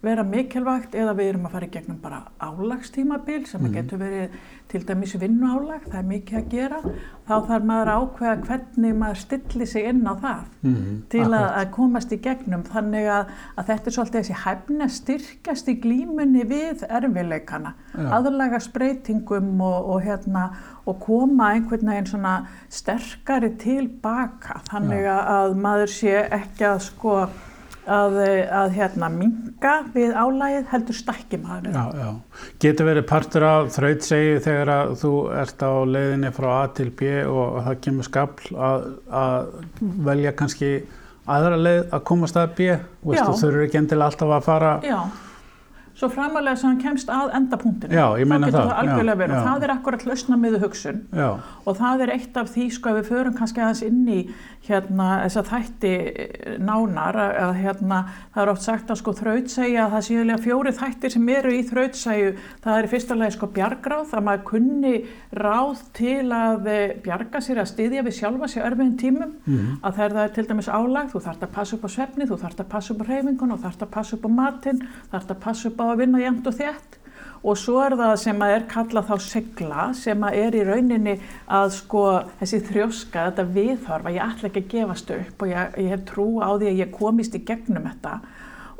vera 0.05 0.25
mikilvægt 0.27 0.95
eða 0.97 1.15
við 1.17 1.31
erum 1.31 1.47
að 1.49 1.55
fara 1.55 1.67
í 1.67 1.73
gegnum 1.73 1.97
bara 2.03 2.21
álagstímabil 2.43 3.43
sem 3.49 3.63
mm. 3.63 3.73
getur 3.75 4.01
verið 4.01 4.35
til 4.71 4.81
dæmis 4.87 5.13
vinnu 5.21 5.45
álag, 5.45 5.83
það 5.85 5.99
er 5.99 6.07
mikið 6.09 6.37
að 6.39 6.47
gera 6.51 6.79
þá 7.25 7.33
þarf 7.47 7.67
maður 7.69 7.91
að 7.91 8.03
ákveða 8.03 8.35
hvernig 8.47 8.95
maður 8.99 9.21
stilli 9.21 9.67
sig 9.69 9.87
inn 9.91 10.01
á 10.09 10.13
það 10.13 10.41
mm. 10.65 10.97
til 11.13 11.23
að, 11.27 11.45
að 11.45 11.71
komast 11.77 12.13
í 12.15 12.19
gegnum 12.25 12.65
þannig 12.67 13.09
að, 13.13 13.33
að 13.55 13.69
þetta 13.69 13.91
er 13.91 13.97
svolítið 13.97 14.19
þessi 14.19 14.37
hæfni 14.43 14.85
að 14.85 14.93
styrkast 14.97 15.71
í 15.71 15.77
glímunni 15.85 16.45
við 16.49 16.85
erfileikana, 16.89 17.73
ja. 17.93 18.07
aðlaga 18.17 18.61
spreytingum 18.65 19.51
og, 19.61 19.89
og, 19.95 19.99
hérna, 20.05 20.45
og 20.85 21.01
koma 21.05 21.53
einhvern 21.55 21.93
veginn 21.93 22.09
svona 22.09 22.37
sterkari 22.73 23.53
tilbaka 23.61 24.61
þannig 24.71 25.05
ja. 25.05 25.19
að 25.39 25.59
maður 25.61 25.93
sé 25.93 26.17
ekki 26.25 26.71
að 26.73 26.81
sko 26.89 27.19
að, 27.91 28.17
að 28.59 28.75
hérna 28.75 29.09
minga 29.13 29.73
við 29.93 30.15
álægið 30.15 30.69
heldur 30.71 30.97
stakki 30.97 31.39
maður. 31.41 31.75
Já, 31.75 31.85
já. 32.01 32.43
Getur 32.65 32.89
verið 32.89 33.07
partur 33.09 33.47
af 33.47 33.71
þrautsegi 33.75 34.37
þegar 34.45 34.73
að 34.75 34.95
þú 35.03 35.13
ert 35.43 35.65
á 35.65 35.73
leiðinni 35.95 36.33
frá 36.35 36.49
A 36.55 36.63
til 36.77 36.89
B 36.91 37.11
og 37.25 37.59
það 37.67 37.81
kemur 37.87 38.09
skapl 38.09 38.55
að, 38.69 38.87
að 39.23 39.51
velja 40.09 40.35
kannski 40.39 40.71
aðra 41.25 41.61
leið 41.61 41.85
að 41.89 42.03
komast 42.11 42.37
að 42.39 42.57
B? 42.57 42.73
Þú 43.05 43.37
þurfur 43.43 43.63
ekki 43.67 43.81
endilega 43.83 44.11
alltaf 44.11 44.35
að 44.39 44.49
fara... 44.49 44.75
Já 44.85 44.99
svo 45.95 46.09
framalega 46.11 46.55
sem 46.59 46.69
hann 46.69 46.81
kemst 46.81 47.11
að 47.11 47.33
endapunktinu. 47.39 47.95
Já, 47.95 48.05
ég 48.19 48.27
meina 48.27 48.49
það. 48.49 48.55
Þá 48.55 48.57
getur 48.57 48.71
það 48.71 48.81
algjörlega 48.81 49.19
verið 49.21 49.35
og 49.35 49.47
það 49.49 49.67
er 49.67 49.73
akkurat 49.75 50.05
lausna 50.09 50.39
miður 50.39 50.65
hugsun 50.65 51.01
já. 51.15 51.29
og 51.65 51.77
það 51.79 52.03
er 52.05 52.13
eitt 52.15 52.37
af 52.41 52.51
því 52.51 52.65
sko 52.75 52.91
að 52.91 52.99
við 52.99 53.09
förum 53.13 53.37
kannski 53.39 53.63
aðeins 53.63 53.83
inn 53.85 54.03
í 54.11 54.19
hérna 54.65 55.07
þess 55.23 55.39
að 55.39 55.49
þætti 55.51 55.91
eh, 55.93 56.55
nánar 56.65 57.19
að 57.21 57.53
hérna 57.59 57.99
það 58.33 58.41
er 58.43 58.51
oft 58.53 58.65
sagt 58.65 58.91
að 58.91 58.99
sko 59.01 59.13
þrautsægja 59.19 59.83
að 59.85 59.93
það 59.95 60.05
séulega 60.07 60.43
fjóri 60.45 60.73
þættir 60.79 61.13
sem 61.15 61.29
eru 61.35 61.53
í 61.53 61.61
þrautsægju 61.69 62.31
það 62.65 62.79
er 62.79 62.87
í 62.87 62.91
fyrsta 62.95 63.17
lagi 63.19 63.35
sko 63.35 63.49
bjargráð 63.55 64.15
að 64.17 64.25
maður 64.25 64.45
kunni 64.49 64.95
ráð 65.37 65.83
til 65.97 66.25
að 66.35 66.69
eh, 66.71 66.95
bjarga 67.05 67.43
sér 67.45 67.61
að 67.61 67.71
styðja 67.73 68.05
við 68.07 68.17
sjálfa 68.19 68.51
sér 68.51 68.67
örfiðin 68.71 68.97
tímum 69.01 69.35
mm 69.35 69.55
-hmm. 69.55 69.77
að 69.85 69.99
það 69.99 70.19
er 70.23 70.33
til 70.35 70.47
dæmis 70.49 70.71
álag, 70.71 71.11
þú 71.13 71.23
þarfst 71.27 71.45
að 71.45 71.55
passa 71.59 71.75
upp 71.75 71.85
á 71.85 71.89
svefni, 71.95 72.29
þú 72.29 72.39
þarfst 72.41 72.63
að 72.63 72.71
passa 72.73 72.93
upp 72.93 73.01
á 73.05 73.09
reyfingun 73.11 73.51
og 73.51 73.61
þarfst 73.61 73.85
að 73.85 73.93
passa 73.95 74.15
upp 74.15 74.25
á 74.25 74.31
matinn, 74.39 74.81
þarfst 75.11 75.31
að 75.31 75.39
passa 75.45 75.69
upp 75.69 75.79
á 75.81 75.84
að 75.91 76.03
vinna 76.03 76.21
jæmt 76.23 76.49
og 76.49 76.57
þétt. 76.59 76.99
Og 77.45 77.59
svo 77.61 77.77
er 77.83 77.93
það 77.99 78.15
sem 78.17 78.39
að 78.41 78.53
er 78.55 78.63
kallað 78.71 79.09
þá 79.11 79.15
segla 79.21 79.83
sem 79.93 80.23
að 80.25 80.37
er 80.41 80.55
í 80.57 80.63
rauninni 80.65 81.13
að 81.53 81.67
sko 81.75 82.05
þessi 82.39 82.59
þrjóska, 82.71 83.27
þetta 83.27 83.45
viðhorfa, 83.53 84.13
ég 84.15 84.25
ætla 84.25 84.49
ekki 84.49 84.63
að 84.63 84.71
gefast 84.71 85.13
upp 85.13 85.45
og 85.45 85.51
ég, 85.51 85.77
ég 85.83 85.93
hef 85.93 86.07
trú 86.09 86.25
á 86.41 86.49
því 86.57 86.71
að 86.71 86.81
ég 86.81 86.95
komist 86.95 87.37
í 87.37 87.43
gegnum 87.45 87.85
þetta 87.85 88.15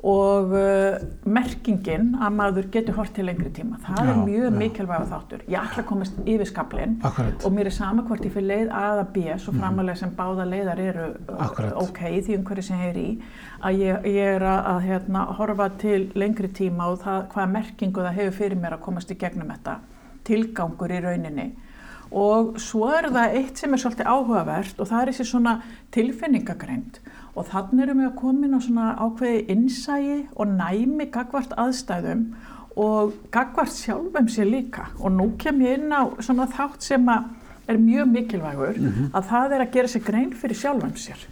og 0.06 0.52
uh, 0.54 1.00
merkingin 1.26 2.12
að 2.22 2.36
maður 2.38 2.68
getur 2.74 2.98
hort 3.00 3.14
til 3.16 3.26
lengri 3.26 3.50
tíma 3.56 3.80
það 3.82 3.98
já, 3.98 4.12
er 4.12 4.20
mjög 4.28 4.58
mikilvæg 4.60 5.08
þáttur 5.10 5.46
ég 5.50 5.58
ætla 5.58 5.82
að 5.82 5.88
komast 5.90 6.20
yfir 6.22 6.50
skablin 6.50 6.94
Akkurat. 7.10 7.42
og 7.42 7.56
mér 7.56 7.72
er 7.72 7.74
sama 7.74 8.06
hvort 8.06 8.28
ég 8.28 8.36
fyrir 8.36 8.48
leið 8.52 8.70
að 8.70 9.02
að 9.02 9.10
B 9.16 9.24
svo 9.34 9.56
mhm. 9.56 9.64
framalega 9.64 10.02
sem 10.04 10.14
báða 10.20 10.46
leiðar 10.52 10.84
eru 10.84 11.08
uh, 11.10 11.42
Akkurat. 11.48 11.74
ok 11.82 12.04
því 12.28 12.38
umhverju 12.38 12.68
sem 12.70 12.86
ég 12.86 12.94
er 12.94 13.02
í 13.02 13.10
að 13.66 13.82
ég, 13.82 14.08
ég 14.14 14.32
er 14.36 14.46
að, 14.46 14.62
að 14.76 14.80
hérna, 14.92 15.26
horfa 15.40 15.70
til 15.82 16.02
lengri 16.14 16.54
tíma 16.54 16.92
og 16.94 17.02
það, 17.02 17.28
hvaða 17.34 17.52
merkingu 17.58 18.06
það 18.06 18.18
hefur 18.22 18.40
fyrir 18.44 18.62
mér 18.62 18.78
að 18.78 18.86
komast 18.86 19.16
í 19.16 19.20
gegnum 19.26 19.50
þetta 19.56 19.80
tilgangur 20.26 20.94
í 20.94 21.02
rauninni 21.02 21.50
og 22.16 22.60
svo 22.62 22.92
er 22.94 23.10
það 23.10 23.40
eitt 23.40 23.60
sem 23.60 23.74
er 23.74 23.82
svolítið 23.82 24.10
áhugavert 24.12 24.78
og 24.80 24.90
það 24.92 25.02
er 25.02 25.12
þessi 25.12 25.32
svona 25.32 25.56
tilfinningagreind 25.96 27.00
og 27.36 27.48
þannig 27.52 27.84
erum 27.84 28.02
við 28.02 28.10
að 28.10 28.20
koma 28.22 28.48
inn 28.48 28.58
á 28.58 28.62
svona 28.64 28.90
ákveði 28.96 29.46
innsægi 29.52 30.20
og 30.36 30.52
næmi 30.56 31.10
gagvart 31.12 31.56
aðstæðum 31.60 32.26
og 32.80 33.14
gagvart 33.32 33.76
sjálfum 33.76 34.28
sér 34.32 34.50
líka. 34.50 34.90
Og 35.00 35.12
nú 35.12 35.32
kem 35.40 35.62
ég 35.64 35.80
inn 35.80 35.92
á 35.92 36.08
svona 36.20 36.48
þátt 36.48 36.84
sem 36.84 37.08
er 37.10 37.78
mjög 37.78 38.12
mikilvægur 38.12 38.78
mm 38.78 38.92
-hmm. 38.92 39.10
að 39.14 39.24
það 39.24 39.52
er 39.52 39.62
að 39.62 39.72
gera 39.72 39.88
sér 39.88 40.04
grein 40.06 40.34
fyrir 40.34 40.56
sjálfum 40.56 40.96
sér. 40.96 41.28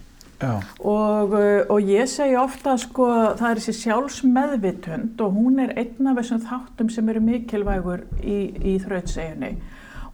Og, 0.78 1.32
uh, 1.32 1.60
og 1.68 1.80
ég 1.80 2.06
segi 2.06 2.36
ofta 2.36 2.76
sko 2.76 3.06
það 3.38 3.50
er 3.50 3.60
þessi 3.60 3.72
sjálfsmeðvitund 3.72 5.20
og 5.20 5.32
hún 5.32 5.60
er 5.62 5.72
einn 5.78 6.06
af 6.10 6.16
þessum 6.16 6.40
þáttum 6.40 6.90
sem 6.90 7.08
eru 7.08 7.20
mikilvægur 7.20 8.04
í, 8.22 8.38
í 8.64 8.78
þrautseginni. 8.82 9.54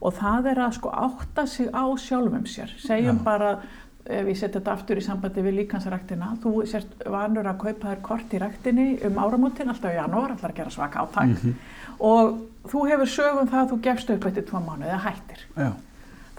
Og 0.01 0.13
það 0.13 0.45
er 0.45 0.61
að 0.65 0.77
sko 0.77 0.89
átta 0.89 1.45
sig 1.45 1.67
á 1.73 1.85
sjálfum 1.97 2.45
sér. 2.45 2.71
Segjum 2.79 3.17
Já. 3.17 3.23
bara 3.23 3.59
ef 4.05 4.27
ég 4.27 4.37
setja 4.37 4.59
þetta 4.59 4.73
aftur 4.73 4.99
í 4.99 5.03
sambandi 5.05 5.43
við 5.45 5.57
líkansræktina 5.59 6.31
þú 6.43 6.53
sérst 6.69 6.93
vanur 7.13 7.49
að 7.51 7.59
kaupa 7.65 7.91
þér 7.91 8.01
kort 8.05 8.33
í 8.33 8.41
ræktinni 8.41 8.87
um 9.07 9.19
áramótin 9.21 9.69
alltaf 9.69 9.93
í 9.93 9.99
janúar 9.99 10.33
alltaf 10.33 10.49
að 10.49 10.57
gera 10.57 10.73
svaka 10.73 11.03
áttak 11.03 11.25
mm 11.25 11.35
-hmm. 11.35 11.53
og 11.99 12.39
þú 12.71 12.85
hefur 12.89 13.07
sögum 13.07 13.49
það 13.49 13.61
að 13.61 13.71
þú 13.71 13.81
gefst 13.81 14.09
upp 14.09 14.25
eftir 14.25 14.43
tvo 14.43 14.59
mánu 14.59 14.85
eða 14.85 15.05
hættir 15.07 15.41
Já. 15.57 15.71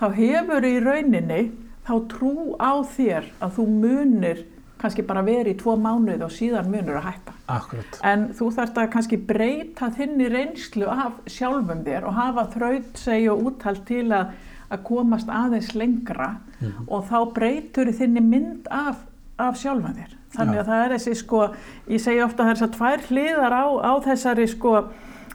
þá 0.01 0.07
hefur 0.15 0.65
í 0.65 0.81
rauninni 0.81 1.43
þá 1.87 1.95
trú 2.09 2.57
á 2.59 2.73
þér 2.83 3.25
að 3.41 3.51
þú 3.57 3.67
munir 3.67 4.45
kannski 4.83 5.03
bara 5.07 5.23
verið 5.23 5.55
í 5.55 5.59
tvo 5.59 5.77
mánuð 5.77 6.25
og 6.27 6.33
síðan 6.35 6.71
munur 6.71 6.99
að 6.99 7.07
hætta 7.11 7.33
Akkurat. 7.47 7.99
en 8.03 8.29
þú 8.35 8.51
þarfst 8.57 8.79
að 8.79 8.91
kannski 8.91 9.17
breyta 9.17 9.91
þinni 9.91 10.29
reynslu 10.29 10.89
af 10.91 11.21
sjálfum 11.27 11.85
þér 11.87 12.09
og 12.09 12.15
hafa 12.15 12.47
þraut 12.55 12.99
segja 12.99 13.33
og 13.33 13.45
úttalt 13.51 13.85
til 13.87 14.09
að 14.13 14.27
að 14.73 14.85
komast 14.89 15.31
aðeins 15.31 15.73
lengra 15.75 16.29
mm 16.33 16.69
-hmm. 16.69 16.89
og 16.89 17.05
þá 17.11 17.19
breytur 17.35 17.93
þinni 17.93 18.21
mynd 18.21 18.69
af, 18.71 19.05
af 19.39 19.57
sjálfan 19.57 19.99
þér. 20.01 20.17
Þannig 20.33 20.59
að 20.59 20.67
það 20.67 20.85
er 20.85 20.93
þessi 20.97 21.15
sko, 21.15 21.41
ég 21.89 22.01
segi 22.01 22.23
ofta 22.25 22.45
að 22.51 22.71
tvær 22.77 23.01
hliðar 23.09 23.53
á, 23.53 23.67
á 23.85 23.93
þessari 24.01 24.47
sko 24.49 24.89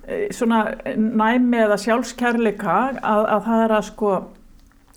e, 0.07 0.27
svona 0.33 0.63
næmi 0.97 1.57
eða 1.57 1.77
sjálfskærleika 1.77 2.77
að, 3.01 3.25
að 3.25 3.43
það 3.45 3.63
er 3.63 3.71
að 3.77 3.85
sko 3.91 4.11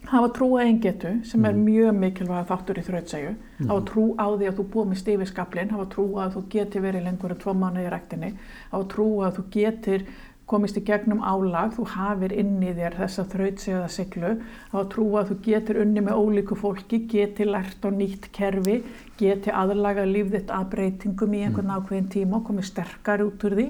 hafa 0.08 0.30
trú 0.34 0.48
að 0.56 0.64
einn 0.66 0.80
getu 0.82 1.12
sem 1.28 1.44
er 1.44 1.54
mhm. 1.54 1.66
mjög 1.66 1.98
mikilvæg 2.00 2.48
þáttur 2.48 2.80
í 2.80 2.84
þrautsæju, 2.86 3.34
mm. 3.34 3.68
hafa 3.68 3.84
trú 3.90 4.06
á 4.16 4.26
því 4.32 4.48
að 4.48 4.56
þú 4.58 4.66
búið 4.72 4.88
með 4.90 5.00
stífiskablin, 5.02 5.72
hafa 5.74 5.86
trú 5.92 6.06
að 6.22 6.34
þú 6.36 6.42
geti 6.54 6.82
verið 6.82 7.06
lengur 7.06 7.34
en 7.34 7.40
tvo 7.44 7.54
manni 7.58 7.84
í 7.84 7.92
rektinni, 7.92 8.32
hafa 8.72 8.88
trú 8.94 9.08
að 9.26 9.38
þú 9.38 9.44
getur 9.54 10.06
komist 10.50 10.78
í 10.80 10.82
gegnum 10.86 11.22
álag, 11.22 11.76
þú 11.76 11.86
hafir 11.94 12.34
inn 12.42 12.58
í 12.62 12.72
þér 12.74 12.96
þessa 12.98 13.24
þrautsegaða 13.30 13.90
siglu, 13.94 14.32
þá 14.72 14.78
trúa 14.92 15.22
að 15.22 15.30
þú 15.30 15.36
getur 15.46 15.80
unni 15.84 16.04
með 16.04 16.20
ólíku 16.20 16.58
fólki, 16.58 17.04
geti 17.10 17.46
lært 17.46 17.86
á 17.86 17.90
nýtt 17.94 18.30
kerfi, 18.34 18.80
geti 19.20 19.54
aðlaga 19.54 20.06
lífðitt 20.08 20.50
að 20.54 20.68
breytingum 20.74 21.38
í 21.38 21.44
einhvern 21.46 21.70
mm. 21.70 21.78
ákveðin 21.78 22.12
tíma 22.16 22.40
og 22.40 22.46
komið 22.50 22.70
sterkar 22.72 23.24
út 23.26 23.46
úr 23.46 23.58
því 23.60 23.68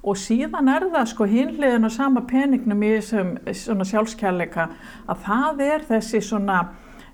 og 0.00 0.16
síðan 0.16 0.70
er 0.72 0.86
það 0.92 1.10
sko 1.10 1.26
hinliðin 1.28 1.88
á 1.88 1.90
sama 1.92 2.22
peningnum 2.28 2.84
í 2.84 2.94
þessum 2.96 3.84
sjálfskjærleika 3.84 4.70
að 5.10 5.26
það 5.26 5.62
er 5.66 5.86
þessi 5.90 6.22
svona 6.24 6.62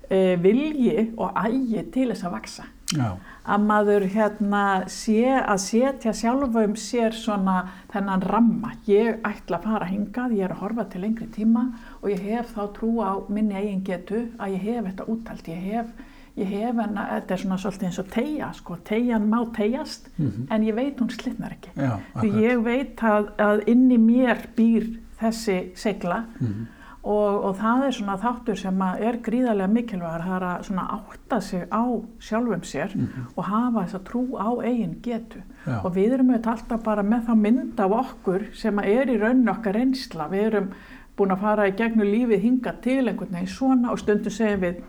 e, 0.07 0.37
vilji 0.39 1.09
og 1.19 1.35
ægi 1.35 1.83
til 1.91 2.09
þess 2.13 2.27
að 2.27 2.35
vaksa. 2.37 2.67
Já 2.95 3.17
að 3.47 3.63
maður 3.63 4.05
hérna 4.11 4.63
sé 4.91 5.21
að 5.37 5.61
setja 5.63 6.13
sjálfum 6.15 6.75
sér 6.79 7.15
svona 7.15 7.61
þennan 7.93 8.25
ramma. 8.27 8.73
Ég 8.89 9.23
ætla 9.27 9.61
að 9.61 9.69
fara 9.69 9.87
hingað, 9.87 10.35
ég 10.35 10.47
er 10.47 10.55
að 10.55 10.61
horfa 10.65 10.87
til 10.91 11.03
lengri 11.05 11.29
tíma 11.35 11.69
og 12.01 12.11
ég 12.11 12.27
hef 12.27 12.53
þá 12.57 12.61
trú 12.75 12.91
á 12.99 13.11
minni 13.31 13.55
eigin 13.55 13.83
getu 13.87 14.27
að 14.35 14.57
ég 14.57 14.67
hef 14.67 14.85
þetta 14.89 15.09
úttalt. 15.13 15.49
Ég 15.53 15.65
hef, 15.71 15.91
ég 16.37 16.53
hef 16.57 16.83
en 16.83 16.99
þetta 16.99 17.35
er 17.35 17.43
svona 17.43 17.59
svolítið 17.63 17.89
eins 17.89 18.01
og 18.03 18.13
tegja, 18.13 18.53
sko, 18.59 18.79
tegjan 18.91 19.29
má 19.31 19.39
tegjast 19.55 20.09
mm 20.17 20.27
-hmm. 20.27 20.47
en 20.53 20.63
ég 20.63 20.75
veit 20.75 20.99
hún 20.99 21.09
slitnar 21.09 21.51
ekki. 21.51 21.69
Já, 21.75 21.99
Því 22.15 22.29
ég 22.43 22.63
veit 22.63 23.03
að, 23.03 23.31
að 23.37 23.67
inn 23.67 23.91
í 23.91 23.97
mér 23.97 24.47
býr 24.55 24.99
þessi 25.19 25.71
segla 25.75 26.25
mm 26.39 26.47
-hmm 26.47 26.76
og, 27.03 27.43
og 27.45 27.55
það 27.59 27.85
er 27.87 27.95
svona 27.95 28.17
þáttur 28.21 28.59
sem 28.59 28.81
er 28.81 29.19
gríðarlega 29.23 29.73
mikilvægur 29.73 30.25
það 30.25 30.35
er 30.37 30.45
að 30.49 30.65
svona 30.67 30.85
átta 30.97 31.39
sig 31.41 31.63
á 31.71 31.83
sjálfum 32.19 32.63
sér 32.63 32.95
mm 32.95 33.05
-hmm. 33.05 33.31
og 33.35 33.43
hafa 33.43 33.83
þess 33.83 33.95
að 33.95 34.07
trú 34.09 34.23
á 34.35 34.49
eigin 34.65 34.99
getu 35.01 35.41
Já. 35.65 35.85
og 35.85 35.95
við 35.95 36.13
erum 36.13 36.29
auðvitað 36.29 36.51
alltaf 36.51 36.83
bara 36.83 37.03
með 37.03 37.25
það 37.27 37.35
mynd 37.35 37.79
af 37.79 37.91
okkur 37.91 38.45
sem 38.53 38.79
er 38.79 39.09
í 39.09 39.19
rauninu 39.19 39.51
okkar 39.51 39.73
reynsla 39.73 40.27
við 40.27 40.45
erum 40.45 40.69
búin 41.17 41.31
að 41.31 41.41
fara 41.41 41.67
í 41.67 41.75
gegnum 41.77 42.07
lífið 42.07 42.41
hinga 42.41 42.73
til 42.81 43.07
einhvern 43.07 43.33
veginn 43.33 43.47
svona 43.47 43.91
og 43.91 43.99
stundum 43.99 44.31
segjum 44.31 44.61
við 44.61 44.81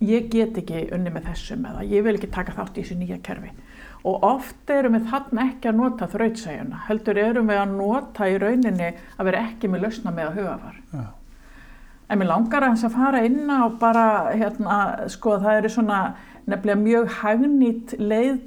ég 0.00 0.28
get 0.30 0.58
ekki 0.58 0.88
unni 0.94 1.10
með 1.10 1.28
þessum 1.30 1.66
eða 1.66 1.84
ég 1.86 2.04
vil 2.04 2.14
ekki 2.14 2.30
taka 2.30 2.52
þátt 2.52 2.78
í 2.78 2.82
þessu 2.82 2.98
nýja 2.98 3.18
kerfi 3.22 3.50
og 4.04 4.24
oft 4.26 4.70
erum 4.70 4.96
við 4.96 5.08
þarna 5.12 5.46
ekki 5.52 5.70
að 5.70 5.78
nota 5.78 6.08
þrautsægjuna 6.10 6.84
heldur 6.88 7.20
erum 7.22 7.50
við 7.50 7.60
að 7.62 7.74
nota 7.76 8.28
í 8.30 8.38
rauninni 8.42 8.88
að 9.16 9.28
vera 9.28 9.42
ekki 9.48 9.70
með 9.70 9.86
lausna 9.86 10.14
með 10.14 10.30
að 10.30 10.40
hugafar 10.40 10.80
Já. 10.92 11.04
En 12.10 12.18
mér 12.20 12.28
langar 12.28 12.66
að 12.66 12.74
þess 12.74 12.88
að 12.88 12.96
fara 12.98 13.22
inn 13.24 13.48
á 13.48 13.60
bara, 13.80 14.06
hérna, 14.36 14.78
sko, 15.12 15.38
það 15.40 15.60
eru 15.60 15.70
svona 15.72 16.00
nefnilega 16.46 16.80
mjög 16.80 17.14
hagnýtt 17.20 17.94
leið, 18.00 18.40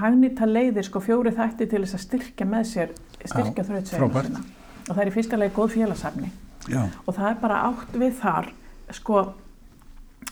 hagnýtta 0.00 0.48
leiðir, 0.48 0.86
sko, 0.88 1.02
fjóri 1.04 1.34
þætti 1.36 1.68
til 1.68 1.82
þess 1.84 1.98
að 1.98 2.04
styrkja 2.06 2.48
með 2.48 2.64
sér, 2.70 2.96
styrkja 3.20 3.66
þrautsveiginu 3.68 4.24
sína. 4.26 4.42
Og 4.88 4.90
það 4.94 5.04
er 5.04 5.10
í 5.10 5.14
fyrsta 5.14 5.38
leið 5.38 5.54
góð 5.58 5.76
félagsefni. 5.76 6.32
Já. 6.72 6.82
Og 7.06 7.14
það 7.14 7.28
er 7.28 7.38
bara 7.42 7.62
átt 7.68 7.96
við 8.02 8.18
þar, 8.22 8.50
sko, 8.98 9.22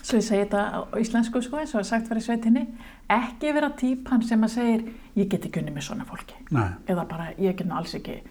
svo 0.01 0.17
ég 0.17 0.25
segi 0.25 0.43
þetta 0.45 0.63
á 0.75 0.79
íslensku, 0.99 1.41
sko, 1.45 1.61
eins 1.61 1.75
og 1.77 1.87
sagt 1.87 2.09
fyrir 2.09 2.25
sveitinni, 2.25 2.65
ekki 3.11 3.53
vera 3.55 3.71
típan 3.77 4.23
sem 4.25 4.43
að 4.47 4.55
segir, 4.55 4.87
ég 5.19 5.29
get 5.31 5.45
ekki 5.47 5.61
unni 5.61 5.75
með 5.75 5.87
svona 5.89 6.07
fólki. 6.09 6.39
Nei. 6.51 6.71
Eða 6.89 7.05
bara, 7.09 7.29
ég 7.37 7.55
get 7.59 7.69
nú 7.69 7.77
alls 7.77 7.93
ekki. 7.99 8.21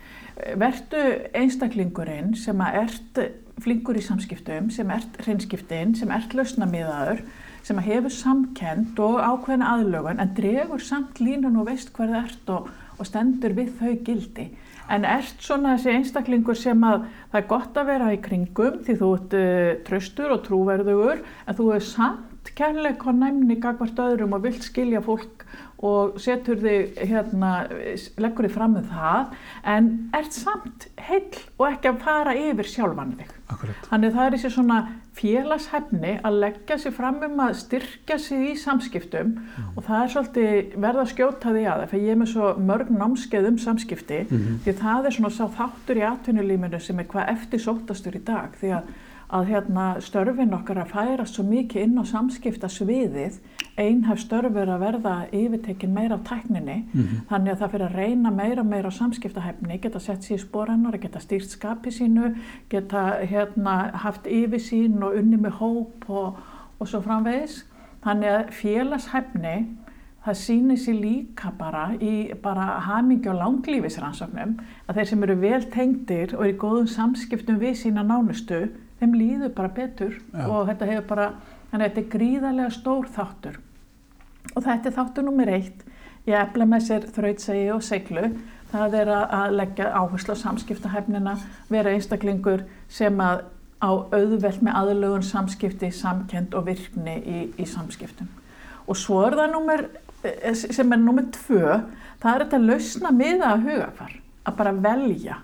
Vertu 0.61 1.01
einstaklingurinn 1.37 2.35
sem 2.39 2.61
að 2.65 2.83
ert 2.85 3.23
flinkur 3.65 3.99
í 3.99 4.05
samskiptum, 4.05 4.71
sem 4.75 4.91
ert 4.95 5.21
hreinskiptinn, 5.25 5.95
sem 5.99 6.11
ert 6.15 6.35
lausnamiðaður, 6.37 7.23
sem 7.67 7.81
hefur 7.85 8.13
samkend 8.15 8.99
og 9.03 9.21
ákveðna 9.21 9.75
aðlögun 9.77 10.23
en 10.23 10.35
dregur 10.37 10.83
samt 10.85 11.21
línun 11.21 11.59
og 11.61 11.69
veist 11.69 11.93
hvað 11.97 12.15
það 12.15 12.25
ert 12.25 12.53
og, 12.55 12.71
og 12.97 13.09
stendur 13.09 13.57
við 13.57 13.73
þau 13.81 13.93
gildi. 14.07 14.49
En 14.91 15.05
ert 15.07 15.45
svona 15.45 15.77
þessi 15.77 15.93
einstaklingur 15.95 16.59
sem 16.59 16.81
að 16.83 17.05
það 17.31 17.41
er 17.41 17.49
gott 17.53 17.77
að 17.79 17.91
vera 17.93 18.09
í 18.15 18.19
kringum 18.25 18.81
því 18.87 18.97
þú 18.99 19.11
ert 19.19 19.37
uh, 19.39 19.75
tröstur 19.87 20.35
og 20.35 20.43
trúverðugur 20.49 21.23
en 21.23 21.59
þú 21.61 21.69
er 21.77 21.85
samt 21.87 22.51
kærleik 22.57 23.05
og 23.07 23.21
næmni 23.21 23.59
gagvart 23.61 24.01
öðrum 24.01 24.35
og 24.35 24.47
vilt 24.49 24.65
skilja 24.67 25.03
fólk 25.05 25.45
og 25.87 26.19
setur 26.21 26.59
þig 26.61 26.97
hérna, 27.09 27.53
leggur 28.21 28.49
þig 28.49 28.57
fram 28.57 28.75
með 28.77 28.91
það 28.93 29.37
en 29.75 29.91
ert 30.17 30.37
samt 30.37 30.89
heil 31.01 31.29
og 31.61 31.69
ekki 31.71 31.93
að 31.93 32.03
fara 32.05 32.37
yfir 32.37 32.69
sjálfan 32.69 33.15
þig. 33.21 33.40
Akkurat. 33.51 33.87
Þannig 33.91 34.15
það 34.15 34.27
er 34.27 34.37
þessi 34.37 34.51
svona 34.55 34.79
félagshefni 35.19 36.13
að 36.27 36.39
leggja 36.45 36.79
sig 36.79 36.95
fram 36.95 37.19
um 37.27 37.43
að 37.45 37.57
styrkja 37.61 38.19
sig 38.23 38.47
í 38.53 38.55
samskiptum 38.61 39.35
mm. 39.35 39.69
og 39.75 39.87
það 39.89 40.03
er 40.05 40.13
svolítið 40.15 40.77
verða 40.85 41.05
að 41.05 41.13
skjóta 41.15 41.55
því 41.57 41.65
að 41.67 41.83
það 41.83 41.93
fyrir 41.93 42.07
ég 42.07 42.15
er 42.15 42.21
með 42.21 42.33
svo 42.35 42.51
mörg 42.71 42.93
námskeið 42.95 43.49
um 43.51 43.61
samskipti 43.67 44.21
mm 44.23 44.37
-hmm. 44.37 44.59
því 44.65 44.77
það 44.81 45.07
er 45.07 45.17
svona 45.19 45.33
sá 45.35 45.45
þáttur 45.59 46.01
í 46.01 46.07
atvinnulíminu 46.13 46.81
sem 46.81 47.01
er 47.01 47.11
hvað 47.11 47.33
eftir 47.35 47.65
sótastur 47.67 48.17
í 48.17 48.25
dag 48.25 48.55
því 48.61 48.75
að 48.79 48.93
að 49.31 49.51
hérna, 49.53 49.87
störfin 50.03 50.55
okkar 50.55 50.81
að 50.83 50.93
færast 50.95 51.37
svo 51.37 51.45
mikið 51.47 51.85
inn 51.85 51.99
á 52.03 52.05
samskipta 52.09 52.69
sviðið 52.71 53.39
einhaf 53.79 54.19
störfur 54.21 54.73
að 54.75 54.83
verða 54.83 55.15
yfirtekin 55.33 55.95
meira 55.95 56.19
á 56.19 56.27
tækninni 56.27 56.79
mm 56.83 57.03
-hmm. 57.03 57.21
þannig 57.31 57.53
að 57.53 57.61
það 57.61 57.71
fyrir 57.71 57.87
að 57.87 57.97
reyna 57.97 58.31
meira 58.31 58.61
og 58.61 58.67
meira 58.67 58.89
á 58.91 58.99
samskiptahæfni 58.99 59.79
geta 59.79 60.01
sett 60.01 60.25
sér 60.25 60.35
í 60.35 60.43
spórannar, 60.43 60.99
geta 60.99 61.21
stýrt 61.21 61.51
skapi 61.51 61.91
sínu, 61.91 62.35
geta 62.71 63.21
hérna, 63.23 63.91
haft 63.95 64.27
yfirsín 64.27 65.03
og 65.03 65.15
unni 65.15 65.37
með 65.37 65.53
hóp 65.61 66.09
og, 66.09 66.37
og 66.79 66.89
svo 66.89 67.01
framvegis 67.01 67.65
þannig 68.05 68.29
að 68.29 68.51
félagshæfni 68.51 69.57
það 70.25 70.37
sýnir 70.37 70.77
sér 70.77 71.01
líka 71.01 71.53
bara 71.59 71.95
í 72.01 72.35
bara 72.43 72.81
hamingi 72.85 73.29
og 73.29 73.39
langlífisrannsóknum 73.41 74.59
að 74.89 74.95
þeir 74.95 75.07
sem 75.07 75.23
eru 75.23 75.37
vel 75.41 75.63
tengdir 75.73 76.35
og 76.37 76.45
eru 76.45 76.53
í 76.53 76.61
góðum 76.61 76.87
samskiptum 76.87 77.61
við 77.61 77.75
sína 77.75 78.03
nánustu 78.03 78.69
þeim 79.01 79.17
líður 79.17 79.55
bara 79.57 79.73
betur 79.75 80.15
Já. 80.19 80.45
og 80.47 80.69
þetta 80.69 80.91
hefur 80.93 81.09
bara, 81.09 81.29
þannig 81.71 81.85
að 81.85 81.91
þetta 81.91 82.03
er 82.05 82.13
gríðarlega 82.15 82.77
stór 82.77 83.11
þáttur. 83.17 83.61
Og 84.55 84.65
þetta 84.65 84.91
er 84.91 84.97
þáttur 84.97 85.27
nummer 85.27 85.53
eitt. 85.53 85.85
Ég 86.29 86.37
efla 86.37 86.67
með 86.69 86.87
sér 86.87 87.07
þrautsegi 87.15 87.69
og 87.73 87.85
seglu 87.85 88.27
það 88.71 88.97
er 89.01 89.11
að 89.15 89.57
leggja 89.57 89.89
áherslu 89.99 90.37
á 90.37 90.43
samskiptahæfnina, 90.45 91.37
vera 91.73 91.95
einstaklingur 91.95 92.67
sem 92.93 93.17
að 93.23 93.47
á 93.81 93.91
auðvelt 93.91 94.61
með 94.63 94.77
aðlögun 94.77 95.25
samskipti, 95.25 95.89
samkend 95.95 96.55
og 96.55 96.67
virkni 96.69 97.17
í, 97.25 97.39
í 97.57 97.67
samskiptum. 97.67 98.29
Og 98.87 98.99
svo 98.99 99.23
er 99.25 99.39
það 99.39 99.55
nummer, 99.55 99.85
eh, 100.23 100.55
sem 100.55 100.93
er 100.93 101.01
nummer 101.01 101.27
tvö, 101.33 101.81
það 102.21 102.35
er 102.35 102.45
þetta 102.45 102.61
lausna 102.67 103.13
miða 103.17 103.55
að 103.55 103.65
hugafar, 103.69 104.19
að 104.45 104.59
bara 104.61 104.75
velja 104.87 105.39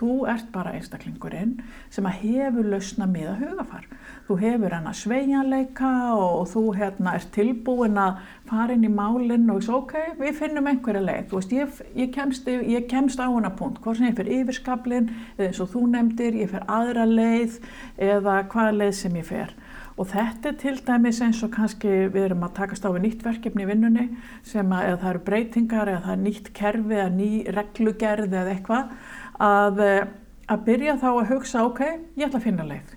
Þú 0.00 0.22
ert 0.32 0.46
bara 0.54 0.70
einstaklingurinn 0.78 1.58
sem 1.92 2.06
að 2.08 2.22
hefur 2.22 2.68
lausna 2.72 3.04
miða 3.04 3.34
hugafar. 3.36 3.82
Þú 4.24 4.36
hefur 4.40 4.72
hana 4.72 4.94
sveianleika 4.96 5.90
og 6.16 6.46
þú 6.48 6.62
hérna 6.78 7.18
ert 7.18 7.28
tilbúin 7.34 8.00
að 8.00 8.22
fara 8.48 8.72
inn 8.72 8.86
í 8.88 8.92
málinn 8.94 9.50
og 9.52 9.68
ok, 9.76 9.92
við 10.22 10.38
finnum 10.38 10.70
einhverja 10.72 11.04
leið. 11.04 11.26
Þú 11.28 11.40
veist 11.40 11.52
ég, 11.52 11.82
ég, 12.00 12.12
kemst, 12.14 12.48
ég 12.48 12.88
kemst 12.88 13.20
á 13.20 13.28
hana 13.28 13.52
punkt, 13.52 13.82
hvort 13.84 14.00
sem 14.00 14.08
ég 14.08 14.16
fer 14.16 14.32
yfirskablinn 14.38 15.12
eða 15.36 15.50
eins 15.50 15.60
og 15.60 15.68
þú 15.74 15.84
nefndir, 15.92 16.40
ég 16.46 16.54
fer 16.54 16.64
aðra 16.64 17.04
leið 17.04 17.60
eða 18.00 18.40
hvaða 18.48 18.78
leið 18.80 18.96
sem 19.02 19.20
ég 19.20 19.28
fer. 19.28 19.52
Og 20.00 20.08
þetta 20.08 20.48
er 20.48 20.54
til 20.56 20.78
dæmis 20.80 21.18
eins 21.20 21.42
og 21.44 21.50
kannski 21.52 21.90
við 22.08 22.30
erum 22.30 22.46
að 22.46 22.54
takast 22.56 22.86
á 22.88 22.94
við 22.94 23.02
nýtt 23.04 23.24
verkefni 23.26 23.66
í 23.66 23.68
vinnunni 23.68 24.06
sem 24.48 24.70
að 24.72 24.86
eða 24.86 25.00
það 25.02 25.10
eru 25.10 25.24
breytingar 25.26 25.90
eða 25.92 26.04
það 26.06 26.14
er 26.14 26.22
nýtt 26.24 26.52
kerfi 26.56 26.96
eða 26.96 27.10
ný 27.18 27.30
reglugerð 27.58 28.36
eða 28.40 28.54
eitthvað 28.54 28.94
að, 29.40 29.84
eh, 29.86 30.06
að 30.48 30.64
byrja 30.68 30.96
þá 31.00 31.10
að 31.10 31.28
hugsa 31.34 31.64
ok, 31.66 31.84
ég 32.16 32.26
ætla 32.28 32.40
að 32.40 32.48
finna 32.48 32.66
leið 32.68 32.96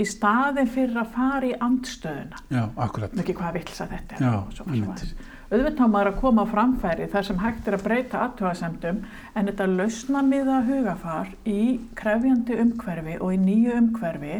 í 0.00 0.06
staðin 0.08 0.70
fyrir 0.72 0.98
að 1.02 1.12
fara 1.14 1.48
í 1.48 1.52
andstöðuna. 1.60 2.40
Já, 2.52 2.64
akkurat. 2.80 3.14
Ekki 3.20 3.36
hvað 3.36 3.58
vilsa 3.58 3.86
þetta 3.90 4.16
er. 4.16 4.24
Já, 4.24 4.64
einmitt. 4.66 5.28
Auðvitað 5.52 5.90
maður 5.92 6.08
að 6.08 6.20
koma 6.22 6.44
á 6.48 6.52
framfæri 6.52 7.06
þar 7.12 7.26
sem 7.28 7.40
hægt 7.42 7.66
er 7.68 7.76
að 7.76 7.84
breyta 7.84 8.22
aðtöðasemdum 8.24 9.02
en 9.36 9.50
þetta 9.50 9.66
lausna 9.68 10.22
miða 10.24 10.62
hugafar 10.64 11.28
í 11.44 11.62
krefjandi 11.98 12.56
umhverfi 12.62 13.18
og 13.18 13.34
í 13.34 13.40
nýju 13.42 13.74
umhverfi 13.76 14.38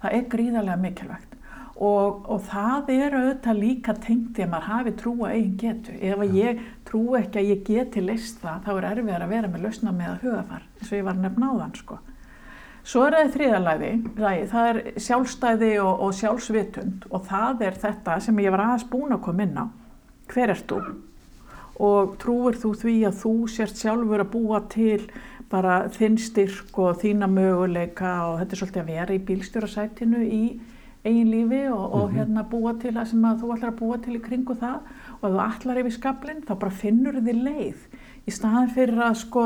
það 0.00 0.16
er 0.16 0.24
gríðarlega 0.32 0.80
mikilvægt 0.80 1.36
og, 1.74 2.24
og 2.30 2.42
það 2.46 2.90
er 2.94 3.16
auðvitað 3.18 3.60
líka 3.60 3.94
tengt 3.98 4.38
að 4.38 4.50
maður 4.52 4.68
hafi 4.70 4.94
trú 5.00 5.14
að 5.24 5.34
eigin 5.34 5.54
getu. 5.58 5.94
Ef 5.98 6.20
að 6.22 6.34
ég 6.38 6.64
trú 6.86 7.02
ekki 7.18 7.40
að 7.40 7.50
ég 7.50 7.62
geti 7.66 8.02
list 8.04 8.42
það 8.42 8.66
þá 8.66 8.72
er 8.74 8.88
erfiðar 8.92 9.24
að 9.26 9.32
vera 9.34 9.50
með 9.50 9.64
lausna 9.66 9.94
miða 9.94 10.18
hugafar 10.22 10.66
eins 10.78 10.92
og 10.92 10.98
ég 10.98 11.08
var 11.08 11.18
nefn 11.18 11.48
áðan 11.48 11.78
sko. 11.80 11.98
Svo 12.84 13.06
er 13.06 13.16
það 13.16 13.30
þriðalæði, 13.32 13.90
það 14.52 14.66
er 14.68 14.78
sjálfstæði 15.00 15.70
og, 15.80 16.02
og 16.04 16.10
sjálfsvitund 16.18 17.06
og 17.08 17.22
það 17.30 17.62
er 17.64 17.78
þetta 17.80 18.18
sem 18.20 18.40
ég 18.44 18.52
var 18.52 18.62
aðeins 18.66 18.90
búin 18.90 19.16
að 19.16 19.22
koma 19.24 19.46
inn 19.46 19.56
á. 19.56 19.66
Hver 20.28 20.52
ert 20.52 20.66
þú? 20.68 20.80
Og 21.84 22.12
trúir 22.20 22.58
þú 22.60 22.74
því 22.84 22.98
að 23.08 23.16
þú 23.22 23.32
sért 23.50 23.80
sjálfur 23.80 24.22
að 24.22 24.30
búa 24.36 24.60
til 24.70 25.00
bara 25.50 25.88
þinn 25.96 26.20
styrk 26.20 26.76
og 26.78 27.00
þína 27.00 27.26
möguleika 27.32 28.12
og 28.28 28.38
þetta 28.42 28.54
er 28.54 28.60
svolítið 28.60 28.82
að 28.84 28.92
vera 28.92 29.16
í 29.16 29.24
bílstjórasætinu 29.30 30.22
í 30.28 30.44
eigin 31.04 31.30
lífi 31.30 31.62
og, 31.72 31.94
og 31.94 32.12
hérna 32.16 32.42
búa 32.48 32.72
til 32.80 32.94
það 32.96 33.10
sem 33.10 33.24
að 33.28 33.42
þú 33.42 33.52
ætlar 33.56 33.72
að 33.74 33.78
búa 33.82 33.98
til 34.04 34.16
í 34.16 34.22
kringu 34.24 34.54
það 34.56 34.78
og 35.20 35.26
þú 35.34 35.42
ætlar 35.48 35.80
yfir 35.82 35.96
skablinn 35.98 36.44
þá 36.48 36.54
bara 36.62 36.70
finnur 36.84 37.20
þið 37.20 37.42
leið 37.48 37.84
í 38.24 38.32
staðan 38.32 38.70
fyrir 38.72 39.02
að 39.04 39.18
sko 39.20 39.44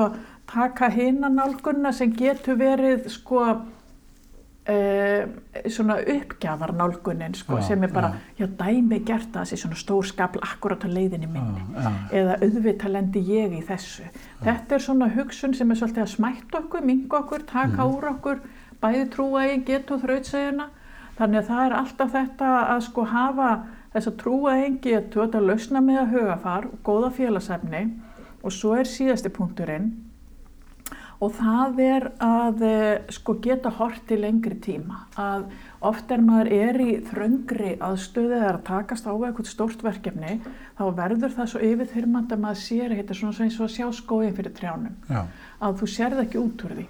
taka 0.52 0.88
hinna 0.94 1.28
nálgunna 1.34 1.90
sem 1.92 2.12
getur 2.14 2.56
verið 2.60 3.08
sko 3.10 3.40
uh, 3.48 5.24
svona 5.72 5.96
uppgjafar 6.14 6.72
nálgunin 6.78 7.34
sko 7.34 7.58
Já, 7.58 7.66
sem 7.72 7.82
er 7.84 7.92
bara, 7.92 8.12
já. 8.38 8.44
já 8.46 8.50
dæmi 8.60 9.00
gert 9.08 9.34
að 9.34 9.42
þessi 9.48 9.60
svona 9.64 9.78
stór 9.82 10.06
skabl 10.08 10.42
akkurat 10.44 10.84
á 10.84 10.88
leiðinni 10.88 11.26
minni 11.26 11.62
já. 11.74 11.90
eða 12.20 12.38
auðvitað 12.44 12.94
lendi 12.94 13.22
ég 13.32 13.58
í 13.58 13.62
þessu. 13.66 14.06
Þetta 14.44 14.74
er 14.78 14.84
svona 14.86 15.10
hugsun 15.16 15.54
sem 15.58 15.70
er 15.74 15.80
svolítið 15.80 16.04
að 16.06 16.14
smætta 16.14 16.62
okkur, 16.62 16.84
minga 16.86 17.22
okkur, 17.22 17.46
taka 17.50 17.82
Mhm. 17.82 17.94
úr 17.96 18.04
okkur, 18.14 18.38
bæði 18.82 19.08
trúa 19.10 19.46
í 19.50 19.64
get 19.66 19.90
og 19.90 20.02
þrautsegina. 20.04 20.68
Þannig 21.18 21.40
að 21.40 21.48
það 21.50 21.64
er 21.64 21.76
alltaf 21.80 22.10
þetta 22.14 22.50
að 22.74 22.82
sko 22.86 23.04
hafa 23.10 23.52
þess 23.94 24.10
að 24.10 24.18
trúa 24.20 24.58
eigin 24.58 24.82
getu, 24.84 25.22
þetta 25.22 25.40
lausna 25.42 25.82
með 25.82 26.02
að 26.02 26.12
hugafar 26.16 26.68
og 26.68 26.82
góða 26.86 27.14
félagsefni. 27.16 27.86
Og 28.46 28.54
svo 28.54 28.76
er 28.78 28.86
síðasti 28.86 29.32
punkturinn. 29.34 29.88
Og 31.18 31.32
það 31.34 31.80
er 31.82 32.04
að 32.22 32.60
eh, 32.62 33.08
sko 33.10 33.34
geta 33.42 33.72
hort 33.74 34.04
til 34.06 34.20
lengri 34.22 34.54
tíma. 34.62 35.00
Að 35.18 35.48
oft 35.90 36.12
er 36.14 36.22
maður 36.22 36.52
er 36.54 36.78
í 36.78 36.92
þröngri 37.08 37.72
aðstöðu 37.82 38.36
eða 38.36 38.52
að 38.52 38.60
takast 38.68 39.08
á 39.10 39.14
eitthvað 39.18 39.50
stórt 39.50 39.82
verkefni 39.82 40.36
þá 40.78 40.84
verður 41.00 41.34
það 41.34 41.50
svo 41.50 41.64
yfirþyrmand 41.66 42.36
að 42.36 42.44
maður 42.44 42.62
sér 42.62 42.94
er 42.94 43.10
svona 43.10 43.48
eins 43.48 43.58
og 43.58 43.66
að 43.66 43.74
sjá 43.74 43.88
skóin 43.98 44.38
fyrir 44.38 44.54
trjánum. 44.54 44.94
Já, 45.10 45.24
að 45.58 45.82
þú 45.82 45.90
sérð 45.96 46.22
ekki 46.22 46.42
út 46.44 46.64
úr 46.68 46.76
því. 46.78 46.86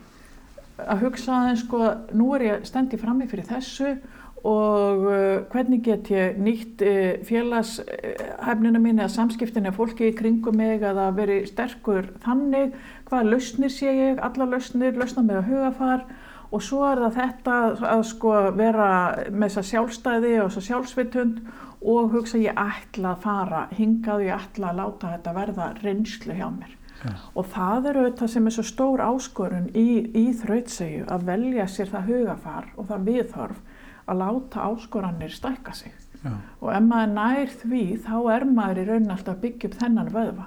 Að 0.85 1.03
hugsa 1.07 1.39
aðeins 1.39 1.65
sko 1.65 1.83
nú 2.21 2.29
er 2.37 2.47
ég 2.51 2.69
stendið 2.69 3.05
frammi 3.07 3.31
fyrir 3.33 3.49
þessu 3.49 3.97
og 4.47 5.05
uh, 5.09 5.41
hvernig 5.51 5.81
get 5.83 6.11
ég 6.15 6.39
nýtt 6.39 6.83
uh, 6.87 7.19
félagshæfnina 7.27 8.79
mín 8.83 9.01
eða 9.01 9.11
samskiptin 9.17 9.67
eða 9.67 9.79
fólki 9.79 10.11
í 10.13 10.17
kringum 10.19 10.59
mig 10.59 10.85
eða 10.87 11.11
verið 11.17 11.49
sterkur 11.51 12.13
þannig? 12.25 12.77
Hvaða 13.09 13.33
lausnir 13.33 13.73
sé 13.75 13.91
ég, 13.91 14.23
alla 14.23 14.47
lausnir 14.53 14.99
lausna 14.99 15.25
með 15.27 15.41
að 15.43 15.53
hugafar 15.53 16.05
og 16.49 16.65
svo 16.65 16.85
er 16.89 17.03
það 17.03 17.19
þetta 17.19 17.57
að 17.93 18.03
sko 18.09 18.35
vera 18.57 18.91
með 19.29 19.51
þessa 19.51 19.67
sjálfstæði 19.73 20.35
og 20.41 20.51
þessa 20.53 20.67
sjálfsvitund 20.69 21.41
og 21.79 22.15
hugsa 22.15 22.41
ég 22.41 22.59
ætla 22.59 23.15
að 23.15 23.25
fara 23.27 23.63
hingað 23.75 24.27
ég 24.27 24.39
ætla 24.39 24.73
að 24.73 24.81
láta 24.81 25.15
þetta 25.15 25.35
verða 25.37 25.71
reynslu 25.83 26.37
hjá 26.39 26.49
mér. 26.51 26.75
Já. 26.99 27.13
og 27.39 27.47
það 27.53 27.85
er 27.87 27.97
auðvitað 28.01 28.31
sem 28.33 28.47
er 28.49 28.55
svo 28.57 28.63
stór 28.67 29.01
áskorun 29.05 29.69
í, 29.71 29.89
í 30.19 30.25
þrautsegju 30.35 31.05
að 31.15 31.29
velja 31.29 31.67
sér 31.71 31.93
það 31.93 32.09
hugafar 32.11 32.65
og 32.75 32.89
það 32.89 33.05
viðhorf 33.07 33.61
að 34.09 34.23
láta 34.23 34.67
áskoranir 34.69 35.35
stækka 35.35 35.75
sig. 35.77 35.95
Já, 36.19 36.33
og 36.35 36.71
ef 36.75 36.83
maður 36.83 37.13
nær 37.15 37.51
því 37.61 37.83
þá 38.03 38.15
er 38.35 38.47
maður 38.51 38.81
í 38.83 38.87
raunin 38.89 39.13
alltaf 39.15 39.37
að 39.37 39.43
byggja 39.45 39.71
upp 39.71 39.77
þennan 39.83 40.15
vöðva. 40.15 40.47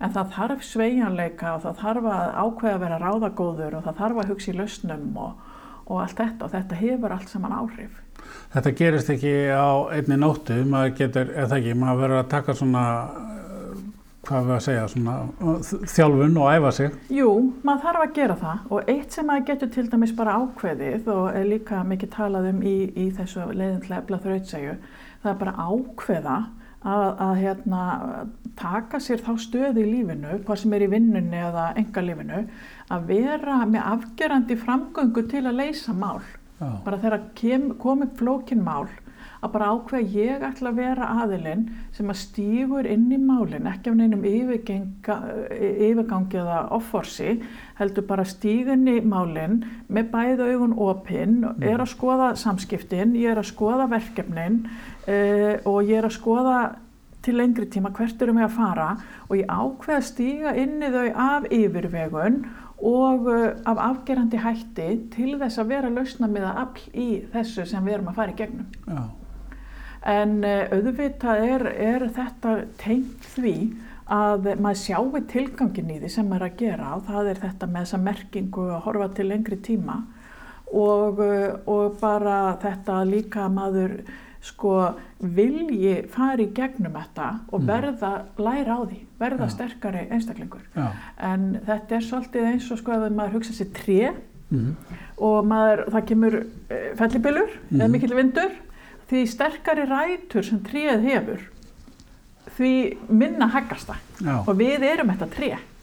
En 0.00 0.12
það 0.14 0.30
þarf 0.36 0.62
sveigjanleika 0.64 1.54
og 1.56 1.64
það 1.66 1.80
þarf 1.82 2.06
að 2.08 2.30
ákveða 2.40 2.76
að 2.76 2.84
vera 2.86 3.00
ráðagóður 3.02 3.74
og 3.76 3.82
það 3.84 3.98
þarf 3.98 4.20
að 4.22 4.30
hugsa 4.32 4.52
í 4.52 4.54
lausnum 4.56 5.18
og, 5.20 5.42
og 5.90 5.98
allt 6.00 6.22
þetta. 6.22 6.46
Og 6.46 6.54
þetta 6.54 6.78
hefur 6.80 7.16
allt 7.16 7.34
saman 7.34 7.56
áhrif. 7.58 7.98
Þetta 8.54 8.72
gerist 8.78 9.12
ekki 9.12 9.34
á 9.52 9.70
einni 9.92 10.16
nóttu, 10.20 10.56
maður 10.68 10.96
getur, 11.02 11.34
eða 11.36 11.58
ekki, 11.60 11.76
maður 11.78 12.00
verður 12.04 12.22
að 12.22 12.32
taka 12.32 12.56
svona, 12.56 12.84
hvað 14.30 14.46
við 14.46 14.54
að 14.54 14.62
segja, 14.66 14.86
svona 14.92 15.16
þjálfun 15.90 16.38
og 16.38 16.52
æfa 16.54 16.70
sig. 16.76 16.94
Jú, 17.12 17.30
maður 17.66 17.82
þarf 17.86 18.04
að 18.04 18.14
gera 18.20 18.38
það 18.40 18.70
og 18.76 18.94
eitt 18.94 19.16
sem 19.16 19.26
maður 19.26 19.48
getur 19.50 19.72
til 19.74 19.86
dæmis 19.90 20.14
bara 20.16 20.36
ákveðið 20.38 21.10
og 21.16 21.26
er 21.34 21.50
líka 21.50 21.82
mikið 21.90 22.14
talað 22.14 22.48
um 22.52 22.62
í, 22.62 22.76
í 22.94 23.10
þessu 23.18 23.50
leiðin 23.50 23.82
til 23.84 23.92
að 23.94 24.00
efla 24.04 24.22
þrautsegju, 24.24 24.78
það 25.24 25.32
er 25.34 25.38
bara 25.42 25.68
ákveða 25.68 26.38
að, 26.80 27.06
að 27.26 27.34
hérna, 27.42 27.82
taka 28.60 29.00
sér 29.02 29.22
þá 29.24 29.32
stöðu 29.42 29.82
í 29.84 29.88
lífinu, 29.90 30.38
hvað 30.46 30.62
sem 30.62 30.76
er 30.76 30.86
í 30.86 30.90
vinnunni 30.94 31.42
eða 31.50 31.66
enga 31.80 32.04
lífinu, 32.04 32.44
að 32.90 33.10
vera 33.10 33.60
með 33.68 33.88
afgerandi 33.96 34.56
framgöngu 34.60 35.26
til 35.30 35.44
að 35.44 35.58
leysa 35.60 35.96
mál. 35.96 36.22
Já, 36.60 36.70
Bara 36.84 37.00
þegar 37.00 37.22
kem, 37.38 37.70
komið 37.80 38.16
flókin 38.20 38.64
mál, 38.64 38.86
að 39.40 39.52
bara 39.54 39.70
ákveða 39.72 40.10
ég 40.14 40.42
ætla 40.44 40.70
að 40.70 40.80
vera 40.80 41.06
aðilinn 41.22 41.62
sem 41.96 42.10
að 42.12 42.20
stígur 42.20 42.88
inn 42.88 43.06
í 43.12 43.18
málinn, 43.20 43.68
ekki 43.70 43.92
af 43.92 43.96
neinum 43.96 44.24
yfirgangi 44.28 46.40
eða 46.42 46.58
offorsi, 46.76 47.30
heldur 47.80 48.04
bara 48.08 48.24
stíga 48.28 48.76
inn 48.76 48.88
í 48.90 49.00
málinn 49.00 49.62
með 49.88 50.04
bæði 50.12 50.50
augun 50.52 50.76
opinn, 50.76 51.40
er 51.64 51.80
að 51.80 51.92
skoða 51.94 52.28
samskiptin, 52.40 53.16
ég 53.16 53.32
er 53.32 53.40
að 53.40 53.52
skoða 53.54 53.88
verkefnin 53.90 54.56
uh, 54.66 55.54
og 55.64 55.88
ég 55.88 55.96
er 56.00 56.06
að 56.10 56.18
skoða 56.18 56.58
til 57.24 57.36
lengri 57.36 57.66
tíma 57.68 57.92
hvert 57.92 58.22
erum 58.22 58.38
við 58.40 58.46
að 58.46 58.56
fara 58.56 58.88
og 59.28 59.36
ég 59.36 59.48
ákveða 59.48 60.00
að 60.00 60.08
stíga 60.08 60.54
inn 60.56 60.80
í 60.80 60.92
þau 60.92 61.08
af 61.20 61.48
yfirvegun 61.52 62.44
og 62.80 63.28
uh, 63.28 63.48
af 63.68 63.80
afgerandi 63.90 64.40
hætti 64.40 64.88
til 65.12 65.34
þess 65.40 65.60
að 65.60 65.72
vera 65.74 65.92
lausna 65.92 66.30
með 66.32 66.44
að 66.48 66.60
afl 66.64 66.84
í 66.96 67.08
þessu 67.32 67.62
sem 67.68 67.84
við 67.84 67.98
erum 67.98 68.12
að 68.12 68.22
fara 68.22 68.32
í 68.32 68.38
gegnum. 68.38 68.68
já, 68.88 69.02
En 70.06 70.38
uh, 70.44 70.62
auðvitað 70.72 71.42
er, 71.44 71.66
er 71.76 72.06
þetta 72.16 72.54
tengt 72.80 73.26
því 73.34 73.54
að 74.10 74.46
maður 74.58 74.78
sjáu 74.80 75.20
tilgangin 75.30 75.90
í 75.92 75.98
því 76.00 76.08
sem 76.10 76.26
maður 76.26 76.46
er 76.46 76.50
að 76.50 76.56
gera 76.62 76.94
og 76.96 77.02
það 77.06 77.28
er 77.34 77.40
þetta 77.44 77.66
með 77.70 77.84
þessa 77.84 77.98
merkingu 78.06 78.64
að 78.74 78.80
horfa 78.86 79.08
til 79.14 79.26
lengri 79.28 79.58
tíma 79.62 79.98
og, 80.72 81.20
uh, 81.20 81.60
og 81.70 81.98
bara 82.00 82.38
þetta 82.62 82.96
líka 83.06 83.44
að 83.44 83.54
maður 83.58 83.94
sko 84.40 84.72
vilji 85.20 85.94
fara 86.08 86.40
í 86.40 86.48
gegnum 86.56 86.94
þetta 86.96 87.26
og 87.52 87.66
verða 87.68 88.12
læra 88.40 88.78
á 88.80 88.88
því, 88.88 89.00
verða 89.20 89.46
Já. 89.50 89.52
sterkari 89.52 90.06
einstaklingur. 90.16 90.62
já, 90.74 90.86
En 91.20 91.60
þetta 91.66 91.98
er 91.98 92.06
svolítið 92.08 92.46
eins 92.54 92.70
og 92.72 92.78
sko 92.80 92.92
ef 92.96 93.12
maður 93.12 93.34
hugsa 93.36 93.52
sér 93.58 93.68
tré 93.76 93.98
mhm, 94.48 94.72
og 95.20 95.44
maður, 95.44 95.84
það 95.92 96.06
kemur 96.08 96.38
uh, 96.40 96.90
fellibilur 96.96 97.50
eða 97.68 97.84
Mhm. 97.84 97.92
mikill 97.92 98.16
vindur 98.16 98.50
því 99.10 99.24
sterkari 99.26 99.86
rætur 99.90 100.46
sem 100.46 100.62
tréð 100.64 101.04
hefur 101.08 101.46
því 102.56 102.72
minna 103.08 103.50
haggast 103.50 103.90
það. 103.90 104.40
Og 104.46 104.56
við 104.58 104.86
erum 104.86 105.12
þetta 105.12 105.28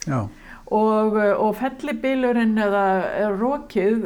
já, 0.07 0.19
og, 0.67 1.15
og 1.15 1.55
fellibilurinn 1.57 2.57
eða, 2.59 2.87
rókið 3.39 4.05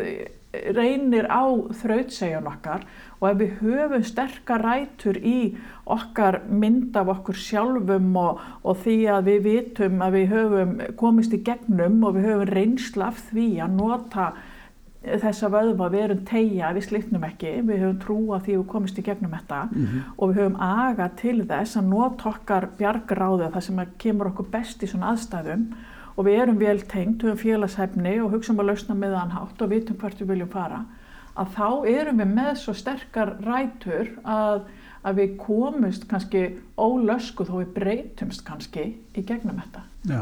reynir 0.76 1.28
á 1.32 1.48
þrautsegjun 1.82 2.50
okkar. 2.52 2.86
Og 3.22 3.28
ef 3.30 3.38
við 3.38 3.52
höfum 3.62 4.06
sterkar 4.06 4.64
rætur 4.66 5.20
í 5.22 5.54
okkar 5.86 6.40
mynd 6.50 6.96
af 6.98 7.12
okkur 7.14 7.38
sjálfum 7.38 8.16
og, 8.18 8.42
og 8.66 8.80
því 8.82 8.98
að 9.14 9.28
við 9.30 9.44
vitum 9.46 10.02
að 10.02 10.18
við 10.18 10.34
höfum 10.36 10.74
komist 11.00 11.36
í 11.38 11.44
gegnum 11.46 12.02
og 12.08 12.18
við 12.18 12.32
höfum 12.32 12.52
reynsla 12.52 13.12
af 13.12 13.22
því 13.30 13.48
að 13.62 13.78
nota 13.78 14.32
þessa 15.02 15.50
vöðva, 15.50 15.88
við 15.90 16.04
erum 16.06 16.20
tegja, 16.30 16.74
við 16.76 16.86
slitnum 16.86 17.24
ekki, 17.26 17.56
við 17.66 17.80
höfum 17.82 18.02
trúa 18.04 18.38
því 18.46 18.58
við 18.60 18.68
komist 18.70 19.00
í 19.02 19.06
gegnum 19.06 19.34
þetta 19.34 19.62
mhm, 19.72 20.04
og 20.18 20.30
við 20.30 20.42
höfum 20.42 20.60
aga 20.62 21.08
til 21.18 21.40
þess 21.50 21.80
að 21.80 21.90
nota 21.90 22.30
okkar 22.30 22.70
bjargráðu 22.78 23.50
það 23.56 23.66
sem 23.68 23.82
að 23.82 23.96
kemur 24.04 24.30
okkur 24.30 24.52
best 24.54 24.86
í 24.86 24.92
svona 24.92 25.16
aðstæðum 25.16 25.66
og 26.12 26.28
við 26.28 26.42
erum 26.44 26.62
vel 26.62 26.78
tengt, 26.86 27.26
höfum 27.26 27.42
félagshæfni 27.42 28.18
og 28.22 28.36
hugsaum 28.36 28.62
að 28.62 28.74
lausna 28.74 28.98
með 29.00 29.18
hann 29.18 29.34
hátt 29.34 29.64
og 29.66 29.72
vitum 29.74 29.98
hvert 29.98 30.22
við 30.22 30.36
viljum 30.36 30.54
fara 30.54 30.84
að 31.40 31.56
þá 31.56 31.68
erum 31.90 32.22
við 32.22 32.32
með 32.36 32.52
svo 32.60 32.76
sterkar 32.76 33.34
rætur 33.46 34.12
að, 34.28 34.66
að 35.08 35.22
við 35.22 35.36
komumst 35.42 36.08
kannski 36.12 36.44
ólösku 36.76 37.48
þó 37.48 37.56
við 37.62 37.74
breytumst 37.78 38.44
kannski 38.48 38.88
í 39.16 39.24
gegnum 39.24 39.62
þetta. 39.62 39.86
Já. 40.10 40.22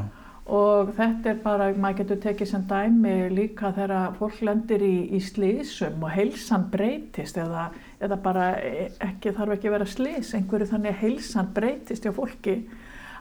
Og 0.50 0.96
þetta 0.98 1.30
er 1.30 1.42
bara, 1.44 1.68
maður 1.78 2.00
getur 2.00 2.20
tekið 2.24 2.48
sem 2.50 2.64
dæmi 2.70 3.12
líka 3.30 3.70
þegar 3.76 4.16
fólk 4.18 4.40
lendir 4.48 4.82
í, 4.82 4.96
í 5.14 5.20
slísum 5.22 6.02
og 6.02 6.10
heilsan 6.16 6.66
breytist 6.74 7.38
eða, 7.38 7.68
eða 8.02 8.18
bara 8.24 8.48
ekki, 8.58 9.36
þarf 9.38 9.54
ekki 9.56 9.70
að 9.70 9.76
vera 9.76 9.90
slís, 9.92 10.34
einhverju 10.34 10.72
þannig 10.72 10.96
að 10.96 11.04
heilsan 11.04 11.54
breytist 11.54 12.08
hjá 12.08 12.16
fólki 12.18 12.58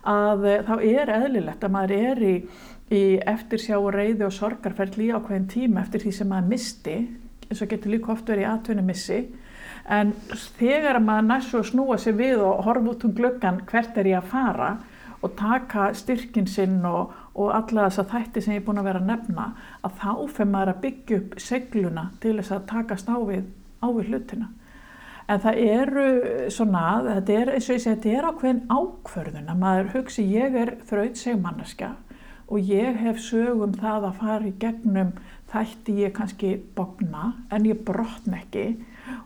að 0.09 0.49
þá 0.65 0.75
er 0.79 1.13
eðlilegt 1.19 1.69
að 1.69 1.75
maður 1.77 1.97
er 1.99 2.25
í, 2.25 2.35
í 2.97 3.05
eftirsjá 3.21 3.77
og 3.77 3.93
reyði 3.99 4.25
og 4.25 4.37
sorgarferðli 4.39 5.13
á 5.13 5.21
hvern 5.21 5.49
tíma 5.53 5.85
eftir 5.85 6.07
því 6.07 6.17
sem 6.17 6.33
maður 6.33 6.53
misti, 6.55 6.99
eins 7.49 7.61
og 7.61 7.73
getur 7.75 7.93
líka 7.93 8.15
oft 8.15 8.31
verið 8.31 8.47
í 8.47 8.53
atvinnumissi, 8.55 9.25
en 9.85 10.17
þegar 10.57 11.03
maður 11.05 11.29
næst 11.29 11.53
svo 11.53 11.61
snúa 11.67 12.01
sér 12.01 12.17
við 12.17 12.41
og 12.45 12.65
horfa 12.65 12.95
út 12.95 13.05
um 13.05 13.19
glöggan 13.21 13.67
hvert 13.69 14.01
er 14.01 14.15
ég 14.15 14.23
að 14.23 14.33
fara 14.33 14.79
og 15.23 15.35
taka 15.39 15.89
styrkin 15.99 16.47
sinn 16.47 16.85
og, 16.87 17.13
og 17.35 17.51
alla 17.55 17.89
þessa 17.89 18.07
þætti 18.13 18.43
sem 18.43 18.55
ég 18.55 18.63
er 18.63 18.67
búin 18.69 18.81
að 18.83 18.89
vera 18.91 19.03
að 19.03 19.11
nefna 19.11 19.49
að 19.87 19.97
þá 20.03 20.13
fyrir 20.37 20.51
maður 20.53 20.73
að 20.75 20.81
byggja 20.85 21.19
upp 21.19 21.37
segluna 21.43 22.05
til 22.23 22.37
þess 22.39 22.55
að 22.55 22.67
takast 22.73 23.11
á 23.11 23.17
við, 23.19 23.45
á 23.83 23.87
við 23.89 24.13
hlutina. 24.13 24.51
En 25.29 25.41
það 25.45 25.59
eru 25.61 26.05
svona, 26.55 26.83
þetta 27.05 27.35
er 27.37 27.51
eins 27.53 27.67
og 27.69 27.75
ég 27.75 27.83
segi, 27.85 27.95
þetta 27.97 28.13
er 28.17 28.29
ákveðin 28.31 28.63
ákverðun 28.73 29.51
að 29.53 29.65
maður 29.65 29.91
hugsi 29.97 30.25
ég 30.33 30.55
er 30.57 30.77
þraut 30.89 31.21
segmannaska 31.21 31.91
og 32.49 32.71
ég 32.71 32.97
hef 33.03 33.19
sögum 33.21 33.75
það 33.77 34.07
að 34.09 34.21
fara 34.23 34.49
í 34.49 34.55
gegnum 34.63 35.13
þætti 35.53 35.99
ég 36.03 36.15
kannski 36.17 36.55
bogna 36.77 37.35
en 37.53 37.69
ég 37.69 37.83
brotn 37.85 38.39
ekki 38.39 38.71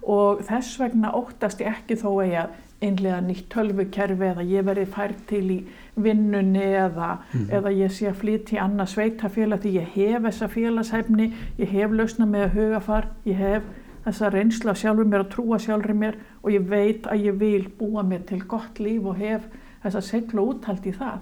og 0.02 0.42
þess 0.48 0.80
vegna 0.80 1.12
óttast 1.14 1.62
ég 1.62 1.70
ekki 1.70 1.98
þó 2.00 2.08
að 2.16 2.32
ég 2.32 2.58
einlega 2.82 3.20
nýtt 3.24 3.48
tölvukerfi 3.52 4.28
eða 4.32 4.44
ég 4.46 4.66
verði 4.66 4.86
fært 4.90 5.22
til 5.30 5.44
í 5.54 5.58
vinnunni 6.02 6.64
eða, 6.64 7.12
mm. 7.32 7.46
eða 7.58 7.72
ég 7.76 7.92
sé 7.94 8.08
að 8.10 8.20
flytja 8.22 8.56
í 8.56 8.62
annað 8.62 8.92
sveitafélag 8.94 9.62
því 9.62 9.74
ég 9.76 9.94
hef 9.96 10.26
þessa 10.26 10.48
félagshefni, 10.52 11.28
ég 11.60 11.74
hef 11.76 11.96
lausna 11.96 12.28
með 12.28 12.46
að 12.46 12.56
hugafar, 12.58 13.08
ég 13.28 13.42
hef 13.42 13.68
þessa 14.06 14.30
reynsla 14.34 14.74
sjálfur 14.78 15.10
mér 15.10 15.26
og 15.26 15.34
trúa 15.34 15.58
sjálfur 15.62 15.94
mér 15.96 16.18
og 16.42 16.50
ég 16.54 16.64
veit 16.70 17.06
að 17.10 17.28
ég 17.28 17.38
vil 17.38 17.66
búa 17.78 18.02
mér 18.06 18.24
til 18.28 18.40
gott 18.50 18.80
líf 18.82 19.06
og 19.06 19.20
hef 19.20 19.46
þessa 19.84 20.02
seglu 20.06 20.48
úthald 20.52 20.86
í 20.86 20.94
það. 20.96 21.20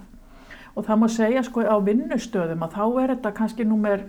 Og 0.75 0.87
það 0.87 1.01
má 1.01 1.07
segja 1.11 1.43
sko 1.43 1.65
á 1.67 1.77
vinnustöðum 1.83 2.63
að 2.65 2.75
þá 2.77 2.83
er 3.03 3.13
þetta 3.15 3.33
kannski 3.37 3.67
númer 3.67 4.05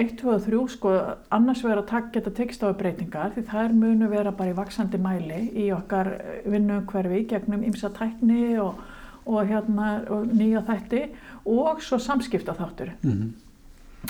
1, 0.00 0.16
2 0.20 0.32
og 0.32 0.46
3 0.46 0.62
sko 0.72 0.94
annars 1.36 1.64
vera 1.64 1.84
að 1.84 2.10
geta 2.14 2.32
tekstafabreitingar 2.32 3.34
því 3.34 3.44
það 3.50 3.64
er 3.66 3.76
munu 3.76 4.08
vera 4.08 4.32
bara 4.32 4.54
í 4.54 4.56
vaksandi 4.56 5.00
mæli 5.02 5.42
í 5.52 5.68
okkar 5.76 6.14
vinnuumhverfi 6.48 7.26
gegnum 7.28 7.64
ymsa 7.68 7.92
tækni 7.92 8.56
og, 8.62 8.80
og, 9.26 9.40
hérna, 9.46 9.94
og 10.08 10.32
nýja 10.32 10.64
þætti 10.68 11.06
og 11.44 11.82
svo 11.84 11.98
samskipta 12.00 12.56
þáttur. 12.56 12.94
Mm 13.02 13.12
-hmm 13.12 13.32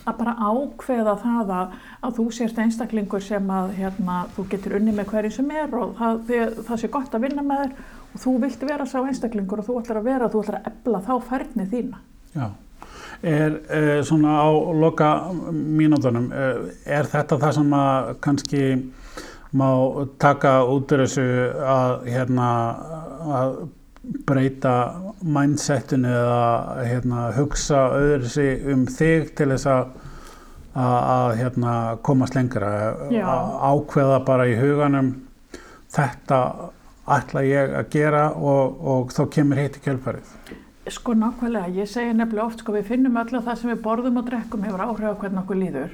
að 0.06 0.18
bara 0.18 0.34
ákveða 0.40 1.14
það 1.20 1.52
að, 1.56 1.74
að 2.06 2.18
þú 2.18 2.26
sést 2.34 2.60
einstaklingur 2.62 3.24
sem 3.24 3.50
að 3.52 3.74
hérna, 3.78 4.18
þú 4.36 4.46
getur 4.54 4.76
unni 4.78 4.94
með 4.96 5.10
hverju 5.12 5.32
sem 5.36 5.50
er 5.54 5.76
og 5.78 5.94
það, 5.98 6.32
það 6.66 6.80
sé 6.80 6.90
gott 6.96 7.14
að 7.14 7.26
vinna 7.26 7.44
með 7.46 7.64
þér 7.64 7.74
og 8.12 8.24
þú 8.24 8.34
vilt 8.44 8.66
vera 8.70 8.88
sá 8.88 8.98
einstaklingur 9.02 9.62
og 9.62 9.68
þú 9.68 9.78
ætlar 9.82 10.00
að 10.00 10.08
vera, 10.08 10.30
þú 10.32 10.44
ætlar 10.44 10.60
að 10.60 10.70
ebla 10.72 11.02
þá 11.06 11.12
færni 11.28 11.68
þína. 11.72 12.02
Já, 12.32 12.46
er 13.22 13.60
eh, 13.70 14.02
svona 14.02 14.40
á 14.42 14.50
loka 14.74 15.10
mínútonum, 15.52 16.32
eh, 16.32 16.72
er 16.86 17.06
þetta 17.06 17.38
það 17.38 17.54
sem 17.58 17.76
að 17.78 18.10
kannski 18.20 18.64
má 19.52 19.68
taka 20.18 20.62
út 20.64 20.92
úr 20.92 21.04
þessu 21.04 21.26
að 21.62 22.06
hérna 22.08 22.48
að 23.22 23.56
breyta 24.26 24.76
mindsetinu 25.22 26.10
eða 26.10 26.84
hérna, 26.88 27.26
hugsa 27.36 27.84
öðru 27.94 28.30
sig 28.32 28.64
um 28.72 28.86
þig 28.90 29.34
til 29.38 29.52
þess 29.52 29.68
að 29.70 29.92
að 30.72 31.34
hérna, 31.36 31.72
komast 32.00 32.34
lengra? 32.34 32.70
Að 33.12 33.50
ákveða 33.60 34.22
bara 34.24 34.46
í 34.48 34.54
huganum 34.56 35.12
þetta 35.92 36.38
ætla 37.12 37.42
ég 37.44 37.74
að 37.76 37.88
gera 37.92 38.26
og, 38.32 38.78
og 38.80 39.12
þá 39.12 39.22
kemur 39.36 39.60
hitt 39.60 39.76
í 39.76 39.84
kjölfarið 39.84 40.32
Sko 40.90 41.14
nákvæmlega, 41.14 41.68
ég 41.78 41.86
segja 41.86 42.14
nefnilega 42.16 42.48
oft 42.48 42.62
sko 42.64 42.72
við 42.74 42.88
finnum 42.88 43.18
alltaf 43.20 43.44
það 43.46 43.58
sem 43.60 43.70
við 43.70 43.82
borðum 43.84 44.16
og 44.18 44.24
drekkum 44.26 44.64
hefur 44.66 44.82
áhrif 44.82 45.12
á 45.14 45.20
hvernig 45.20 45.42
okkur 45.44 45.60
líður 45.60 45.92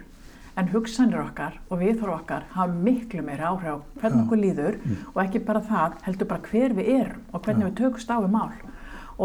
en 0.58 0.70
hugsanir 0.72 1.20
okkar 1.20 1.58
og 1.68 1.82
viðhóru 1.82 2.14
okkar 2.14 2.46
hafa 2.54 2.78
miklu 2.86 3.20
meira 3.26 3.50
áhrif 3.52 3.68
á 3.68 3.78
hvernig 4.00 4.22
okkur 4.24 4.40
líður 4.40 4.78
mm. 4.80 5.02
og 5.12 5.20
ekki 5.22 5.42
bara 5.44 5.62
það, 5.68 5.98
heldur 6.06 6.30
bara 6.32 6.48
hver 6.48 6.74
við 6.78 6.90
erum 6.94 7.26
og 7.32 7.44
hvernig 7.44 7.66
Já. 7.66 7.68
við 7.68 7.76
tökumst 7.82 8.10
á 8.10 8.16
við 8.16 8.32
mál 8.32 8.56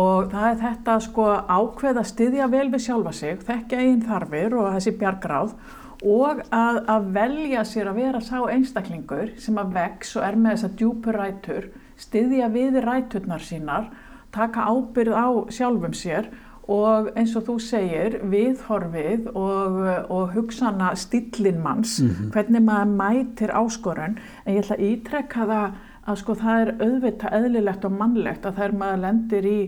og 0.04 0.30
það 0.34 0.50
er 0.50 0.60
þetta 0.66 0.98
sko 1.08 1.30
ákveð 1.48 2.02
að 2.02 2.12
styðja 2.12 2.50
vel 2.52 2.68
við 2.74 2.86
sjálfa 2.88 3.16
sig, 3.16 3.42
þekkja 3.48 3.82
einn 3.86 4.04
þarfir 4.04 4.58
og 4.60 4.70
þessi 4.76 4.96
bjargráð 5.00 5.56
og 6.04 6.42
að, 6.52 6.80
að 6.92 7.12
velja 7.16 7.66
sér 7.70 7.92
að 7.94 8.00
vera 8.02 8.24
sá 8.26 8.38
einstaklingur 8.52 9.36
sem 9.40 9.60
að 9.62 9.76
vex 9.78 10.16
og 10.18 10.26
er 10.28 10.40
með 10.44 10.58
þessa 10.58 10.72
djúpur 10.82 11.20
rætur, 11.22 11.70
styðja 12.04 12.50
við 12.52 12.82
ræturnar 12.84 13.46
sínar, 13.46 13.94
taka 14.34 14.68
ábyrð 14.70 15.14
á 15.14 15.28
sjálfum 15.54 15.94
sér 15.94 16.32
og 16.72 17.10
eins 17.20 17.34
og 17.36 17.44
þú 17.48 17.56
segir 17.60 18.20
viðhorfið 18.32 19.32
og, 19.36 19.80
og 20.08 20.30
hugsana 20.36 20.94
stillinmanns 20.96 22.00
mm 22.02 22.10
-hmm. 22.10 22.32
hvernig 22.32 22.62
maður 22.62 22.94
mætir 23.02 23.52
áskorun 23.52 24.18
en 24.46 24.56
ég 24.56 24.64
ætla 24.64 24.76
að 24.76 24.86
ítrekka 24.92 25.46
það 25.46 25.72
að 26.04 26.16
sko 26.20 26.36
það 26.36 26.62
er 26.62 26.72
auðvitað 26.84 27.36
eðlilegt 27.38 27.86
og 27.86 27.92
mannlegt 27.92 28.46
að 28.46 28.56
það 28.58 28.66
er 28.66 28.74
maður 28.80 29.02
lendir 29.04 29.46
í 29.48 29.60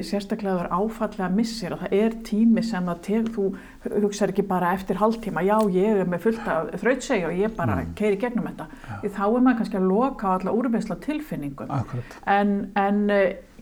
sérstaklega 0.00 0.68
áfallega 0.72 1.28
missir 1.28 1.72
og 1.72 1.82
það 1.82 1.96
er 1.98 2.16
tími 2.24 2.62
sem 2.64 2.88
að 2.88 3.00
til, 3.00 3.24
þú 3.34 3.44
hugsaður 3.84 4.32
ekki 4.32 4.46
bara 4.48 4.72
eftir 4.72 4.96
hálftíma 4.96 5.44
já 5.44 5.58
ég 5.74 6.00
er 6.00 6.08
með 6.08 6.24
fullt 6.24 6.48
af 6.48 6.70
þrautsegi 6.80 7.26
og 7.28 7.32
ég 7.36 7.56
bara 7.56 7.76
mm. 7.82 7.94
keiri 7.94 8.16
gegnum 8.16 8.48
þetta 8.48 8.66
ja. 8.88 9.10
þá 9.10 9.24
er 9.26 9.40
maður 9.40 9.58
kannski 9.58 9.76
að 9.76 9.90
loka 9.92 10.28
á 10.32 10.34
alla 10.38 10.56
úrvinnsla 10.56 10.96
tilfinningum 11.04 11.70
Akkurat. 11.70 12.16
en, 12.24 12.54
en 12.74 13.04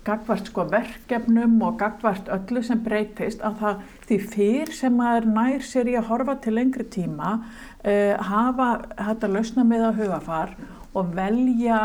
gagvart 0.06 0.48
sko 0.50 0.64
verkefnum 0.70 1.60
og 1.62 1.78
gagvart 1.78 2.30
öllu 2.34 2.62
sem 2.66 2.80
breytist 2.82 3.42
að 3.46 3.58
það 3.60 3.82
því 4.08 4.18
fyrr 4.34 4.72
sem 4.74 4.96
maður 4.98 5.28
nær 5.36 5.66
sér 5.66 5.90
í 5.92 5.98
að 5.98 6.08
horfa 6.10 6.36
til 6.42 6.56
lengri 6.58 6.86
tíma 6.90 7.34
uh, 7.38 8.14
hafa 8.30 8.70
þetta 8.96 9.30
lausna 9.30 9.66
með 9.68 9.86
að 9.88 10.00
hugafar 10.02 10.56
og 10.92 11.14
velja 11.16 11.78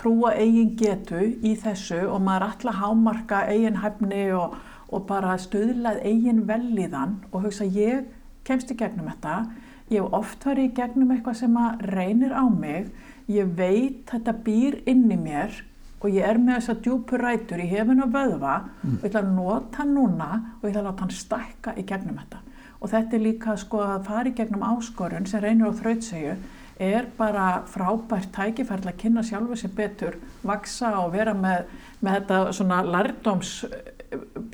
trúa 0.00 0.34
eigin 0.36 0.74
getu 0.78 1.22
í 1.40 1.54
þessu 1.60 2.02
og 2.08 2.22
maður 2.26 2.48
alltaf 2.50 2.80
hámarka 2.82 3.42
eigin 3.50 3.80
hæfni 3.82 4.26
og, 4.36 4.56
og 4.90 5.06
bara 5.08 5.36
stöðlað 5.40 6.02
eigin 6.04 6.44
velliðan 6.48 7.20
og 7.30 7.46
hugsa 7.46 7.64
ég 7.64 8.08
kemst 8.44 8.72
í 8.74 8.76
gegnum 8.76 9.08
þetta. 9.08 9.44
Ég 9.92 10.02
hef 10.02 10.16
oft 10.16 10.44
verið 10.44 10.68
í 10.68 10.74
gegnum 10.76 11.12
eitthvað 11.14 11.38
sem 11.38 11.56
reynir 11.94 12.34
á 12.36 12.44
mig. 12.50 12.90
Ég 13.30 13.54
veit 13.56 14.02
þetta 14.10 14.34
býr 14.44 14.82
inn 14.90 15.06
í 15.08 15.16
mér 15.16 15.62
og 16.04 16.12
ég 16.12 16.26
er 16.28 16.40
með 16.40 16.58
þessa 16.58 16.74
djúpur 16.84 17.22
rætur 17.24 17.62
í 17.64 17.68
hefun 17.70 18.04
og 18.04 18.10
vöðva 18.12 18.56
mm. 18.60 18.98
og 18.98 19.06
ég 19.06 19.08
ætla 19.08 19.22
að 19.22 19.30
nota 19.38 19.80
hann 19.80 19.94
núna 19.96 20.28
og 20.58 20.66
ég 20.66 20.74
ætla 20.74 20.82
að 20.82 20.90
láta 20.90 21.06
hann 21.06 21.14
stækka 21.20 21.76
í 21.80 21.86
gegnum 21.88 22.18
þetta 22.20 22.42
og 22.80 22.92
þetta 22.92 23.16
er 23.16 23.24
líka 23.24 23.56
sko 23.60 23.80
að 23.80 24.04
fara 24.10 24.28
í 24.28 24.36
gegnum 24.36 24.66
áskorun 24.68 25.28
sem 25.30 25.40
reynir 25.40 25.72
á 25.72 25.78
þrautsegju 25.80 26.36
er 26.84 27.08
bara 27.16 27.48
frábært 27.70 28.32
tækifærlega 28.34 28.92
að 28.92 29.00
kynna 29.00 29.22
sjálfu 29.22 29.56
sér 29.56 29.72
betur, 29.76 30.16
vaksa 30.42 30.90
og 31.04 31.12
vera 31.14 31.34
með, 31.38 31.68
með 32.02 32.16
þetta 32.18 32.40
svona 32.58 32.80
lærdóms 32.82 33.52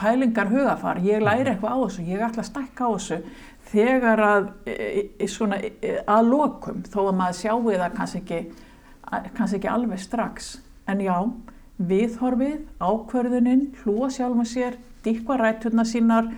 pælingar 0.01 0.51
hugafar, 0.53 1.01
ég 1.05 1.25
læri 1.25 1.47
mm. 1.49 1.53
eitthvað 1.55 1.75
á 1.75 1.79
þessu, 1.83 2.07
ég 2.09 2.25
ætla 2.29 2.45
að 2.45 2.51
stækka 2.51 2.87
á 2.87 2.91
þessu 2.95 3.21
þegar 3.71 4.25
að, 4.27 4.49
svona, 5.31 5.61
að 6.07 6.31
lokum 6.31 6.83
þó 6.89 7.01
að 7.07 7.15
maður 7.21 7.39
sjáu 7.41 7.61
það 7.71 7.97
kannski 7.99 8.21
ekki, 8.21 8.41
kannski 9.37 9.61
ekki 9.61 9.73
alveg 9.73 10.03
strax 10.03 10.51
En 10.91 11.03
já, 11.05 11.17
viðhorfið, 11.79 12.65
ákverðuninn, 12.83 13.69
hlúa 13.83 14.09
sjálfum 14.11 14.49
sér, 14.49 14.79
dýkva 15.05 15.37
rætturna 15.39 15.85
sínar, 15.87 16.33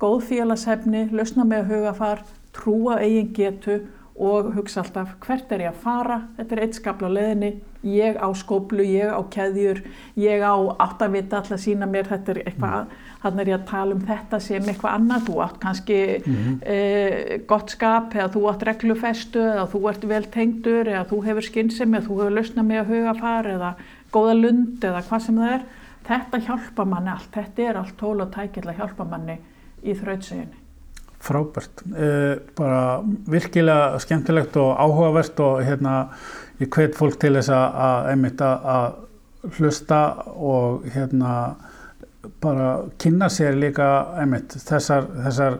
góð 0.00 0.22
félagshefni, 0.30 1.08
lausna 1.12 1.44
með 1.44 1.72
hugafar, 1.74 2.24
trúa 2.56 2.98
eigin 3.02 3.32
getu 3.36 3.82
og 4.18 4.52
hugsa 4.56 4.82
alltaf 4.82 5.12
hvert 5.22 5.52
er 5.54 5.68
ég 5.68 5.74
að 5.74 5.82
fara, 5.84 6.22
þetta 6.36 6.54
er 6.54 6.60
eitt 6.64 6.78
skapla 6.78 7.10
leðinni, 7.12 7.50
ég 7.86 8.16
á 8.18 8.26
skóplu, 8.34 8.82
ég 8.82 9.12
á 9.14 9.22
keðjur, 9.30 9.84
ég 10.18 10.42
á 10.42 10.54
áttavita 10.82 11.38
alltaf 11.38 11.62
sína 11.62 11.86
mér, 11.86 12.08
þetta 12.10 12.34
er 12.34 12.40
eitthvað, 12.42 12.96
hann 13.22 13.36
mm. 13.36 13.42
er 13.44 13.50
ég 13.52 13.56
að 13.60 13.68
tala 13.70 13.94
um 13.94 14.02
þetta 14.08 14.40
sem 14.42 14.66
eitthvað 14.72 14.96
annað, 14.96 15.28
þú 15.28 15.36
átt 15.44 15.60
kannski 15.62 16.00
mm 16.18 16.34
-hmm. 16.34 16.56
e, 16.74 17.38
gott 17.46 17.70
skap 17.70 18.14
eða 18.14 18.32
þú 18.34 18.42
átt 18.50 18.66
reglufestu 18.66 19.44
eða 19.44 19.68
þú 19.70 19.84
ert 19.92 20.04
vel 20.04 20.24
tengdur 20.24 20.88
eða 20.88 21.04
þú 21.12 21.22
hefur 21.28 21.48
skynsemi 21.50 21.98
eða 21.98 22.06
þú 22.08 22.18
hefur 22.18 22.36
lausna 22.38 22.62
með 22.62 22.80
að 22.82 22.90
hugafar 22.92 23.46
eða 23.46 23.74
góða 24.14 24.38
lund 24.38 24.84
eða 24.84 25.02
hvað 25.08 25.26
sem 25.26 25.42
það 25.42 25.52
er. 25.56 25.66
Þetta 26.08 26.40
hjálpa 26.46 26.86
manni 26.88 27.12
allt, 27.12 27.28
þetta 27.34 27.68
er 27.68 27.78
allt 27.82 27.98
tól 28.00 28.16
og 28.24 28.32
tækill 28.32 28.68
að 28.70 28.80
hjálpa 28.80 29.04
manni 29.04 29.36
í 29.84 29.94
þrautseginni 29.94 30.64
Frábært, 31.18 31.82
uh, 31.90 32.38
bara 32.56 32.82
virkilega 33.28 33.98
skemmtilegt 34.02 34.56
og 34.62 34.70
áhugavert 34.78 35.40
og 35.42 35.64
hérna 35.66 35.94
ég 36.62 36.70
hvet 36.70 36.94
fólk 36.96 37.18
til 37.18 37.34
þess 37.34 37.50
að, 37.54 38.12
einmitt 38.12 38.42
að 38.44 39.00
hlusta 39.58 40.00
og 40.34 40.86
hérna 40.94 41.34
bara 42.42 42.70
kynna 43.02 43.28
sér 43.30 43.58
líka 43.58 43.88
einmitt 44.18 44.54
þessar, 44.62 45.06
þessar 45.26 45.58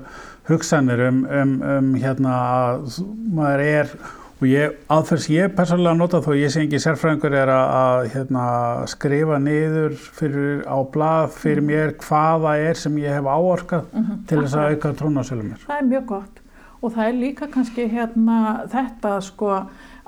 hugsanir 0.49 1.05
um, 1.09 1.25
um, 1.27 1.55
um 1.63 1.93
hérna 1.99 2.39
að 2.39 3.01
maður 3.35 3.65
er 3.67 3.93
og 4.39 4.75
aðferðs 4.95 5.29
ég 5.33 5.55
persónulega 5.57 5.99
nota 5.99 6.21
þó 6.23 6.31
ég 6.39 6.53
sé 6.55 6.63
ekki 6.63 6.79
sérfræðingur 6.83 7.35
er 7.41 7.51
að, 7.51 7.71
að 7.79 8.11
hérna, 8.13 8.45
skrifa 8.91 9.39
niður 9.43 9.97
fyrir, 9.99 10.61
á 10.63 10.79
blað 10.95 11.33
fyrir 11.35 11.63
mm. 11.65 11.71
mér 11.73 11.95
hvaða 12.05 12.53
er 12.69 12.79
sem 12.79 13.01
ég 13.03 13.19
hef 13.19 13.27
áorkað 13.27 13.89
mm 13.91 14.05
-hmm. 14.05 14.21
til 14.31 14.43
þess 14.45 14.55
að 14.55 14.69
auka 14.71 14.93
trónasölum 15.01 15.49
mér. 15.51 15.65
Það 15.67 15.81
er 15.81 15.89
mjög 15.91 16.07
gott 16.13 16.43
og 16.81 16.93
það 16.95 17.09
er 17.09 17.17
líka 17.19 17.49
kannski 17.51 17.89
hérna 17.91 18.39
þetta 18.71 19.21
sko 19.21 19.55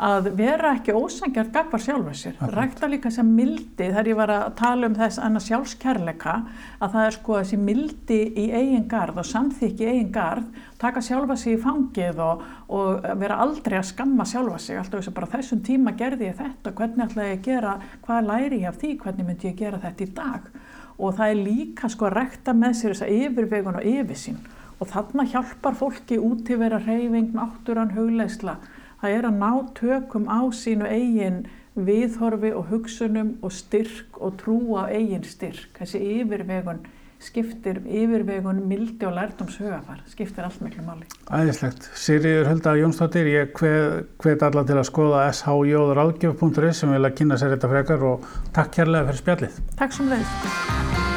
að 0.01 0.31
vera 0.33 0.71
ekki 0.79 0.95
ósangjart 0.97 1.51
gagvar 1.53 1.83
sjálfur 1.85 2.17
sér. 2.17 2.39
Rækta 2.55 2.89
líka 2.89 3.11
sem 3.13 3.29
mildi, 3.37 3.91
þegar 3.91 4.09
ég 4.09 4.17
var 4.17 4.33
að 4.33 4.47
tala 4.57 4.89
um 4.89 4.97
þess 4.97 5.21
annars 5.21 5.49
sjálfskerleika, 5.51 6.37
að 6.81 6.95
það 6.95 7.09
er 7.09 7.17
sko 7.19 7.37
þessi 7.37 7.59
mildi 7.61 8.19
í 8.41 8.47
eigin 8.49 8.87
gard 8.89 9.21
og 9.21 9.29
samþykki 9.29 9.85
í 9.85 9.91
eigin 9.91 10.15
gard, 10.15 10.47
taka 10.81 11.03
sjálfa 11.05 11.37
sig 11.37 11.59
í 11.59 11.61
fangið 11.61 12.23
og, 12.25 12.47
og 12.73 13.05
vera 13.21 13.39
aldrei 13.45 13.77
að 13.83 13.91
skamma 13.91 14.25
sjálfa 14.25 14.63
sig. 14.65 14.81
Alltaf 14.81 15.03
þess 15.03 15.13
að 15.13 15.19
bara 15.21 15.31
þessum 15.37 15.63
tíma 15.69 15.95
gerði 16.01 16.31
ég 16.31 16.41
þetta, 16.41 16.75
hvernig 16.81 17.07
ætla 17.07 17.29
ég 17.29 17.37
að 17.37 17.47
gera, 17.51 17.77
hvað 18.07 18.33
læri 18.33 18.65
ég 18.65 18.73
af 18.73 18.81
því, 18.81 18.97
hvernig 19.05 19.29
myndi 19.29 19.53
ég 19.53 19.61
gera 19.61 19.85
þetta 19.85 20.07
í 20.07 20.11
dag. 20.17 20.51
Og 20.97 21.17
það 21.21 21.35
er 21.35 21.45
líka 21.45 21.93
sko 21.93 22.09
að 22.09 22.17
rækta 22.17 22.57
með 22.57 22.81
sér 22.81 22.97
þessa 22.97 23.13
yfirvegun 23.21 23.81
og 23.81 23.93
yfirsýn 23.93 24.41
og 24.81 24.89
þarna 24.89 25.27
hjálpar 25.29 25.75
fólki 25.77 26.17
út 26.17 26.47
til 26.49 26.57
vera 26.57 26.79
reyfing, 26.81 27.35
náttúran, 27.37 27.93
hugleisla 27.93 28.55
það 29.01 29.17
er 29.17 29.29
að 29.31 29.41
ná 29.41 29.51
tökum 29.79 30.29
á 30.29 30.41
sínu 30.55 30.89
eigin 30.89 31.43
viðhorfi 31.79 32.53
og 32.57 32.71
hugsunum 32.71 33.37
og 33.43 33.53
styrk 33.55 34.19
og 34.21 34.39
trúa 34.41 34.89
á 34.89 34.93
eigin 34.93 35.25
styrk. 35.25 35.71
Þessi 35.79 36.01
yfirvegun 36.21 36.83
skiptir 37.21 37.83
yfirvegun 37.85 38.63
mildi 38.69 39.05
og 39.05 39.13
lærdoms 39.19 39.59
hugafar, 39.61 40.01
skiptir 40.09 40.47
allt 40.47 40.63
miklu 40.65 40.85
máli. 40.87 41.09
Æðislegt. 41.29 41.91
Sigriður 41.93 42.49
Hulda 42.49 42.75
Jónsdóttir, 42.81 43.29
ég 43.29 43.53
hvet 43.55 44.47
alla 44.47 44.65
til 44.65 44.81
að 44.81 44.89
skoða 44.89 45.27
shjóðurálgjöf.is 45.43 46.81
sem 46.81 46.97
vil 46.97 47.05
að 47.05 47.17
kynna 47.21 47.41
sér 47.41 47.57
þetta 47.57 47.73
frekar 47.77 48.09
og 48.15 48.27
takk 48.57 48.75
kærlega 48.81 49.11
fyrir 49.11 49.25
spjallið. 49.25 49.63
Takk 49.77 49.97
sem 50.01 50.13
leiðist. 50.13 51.10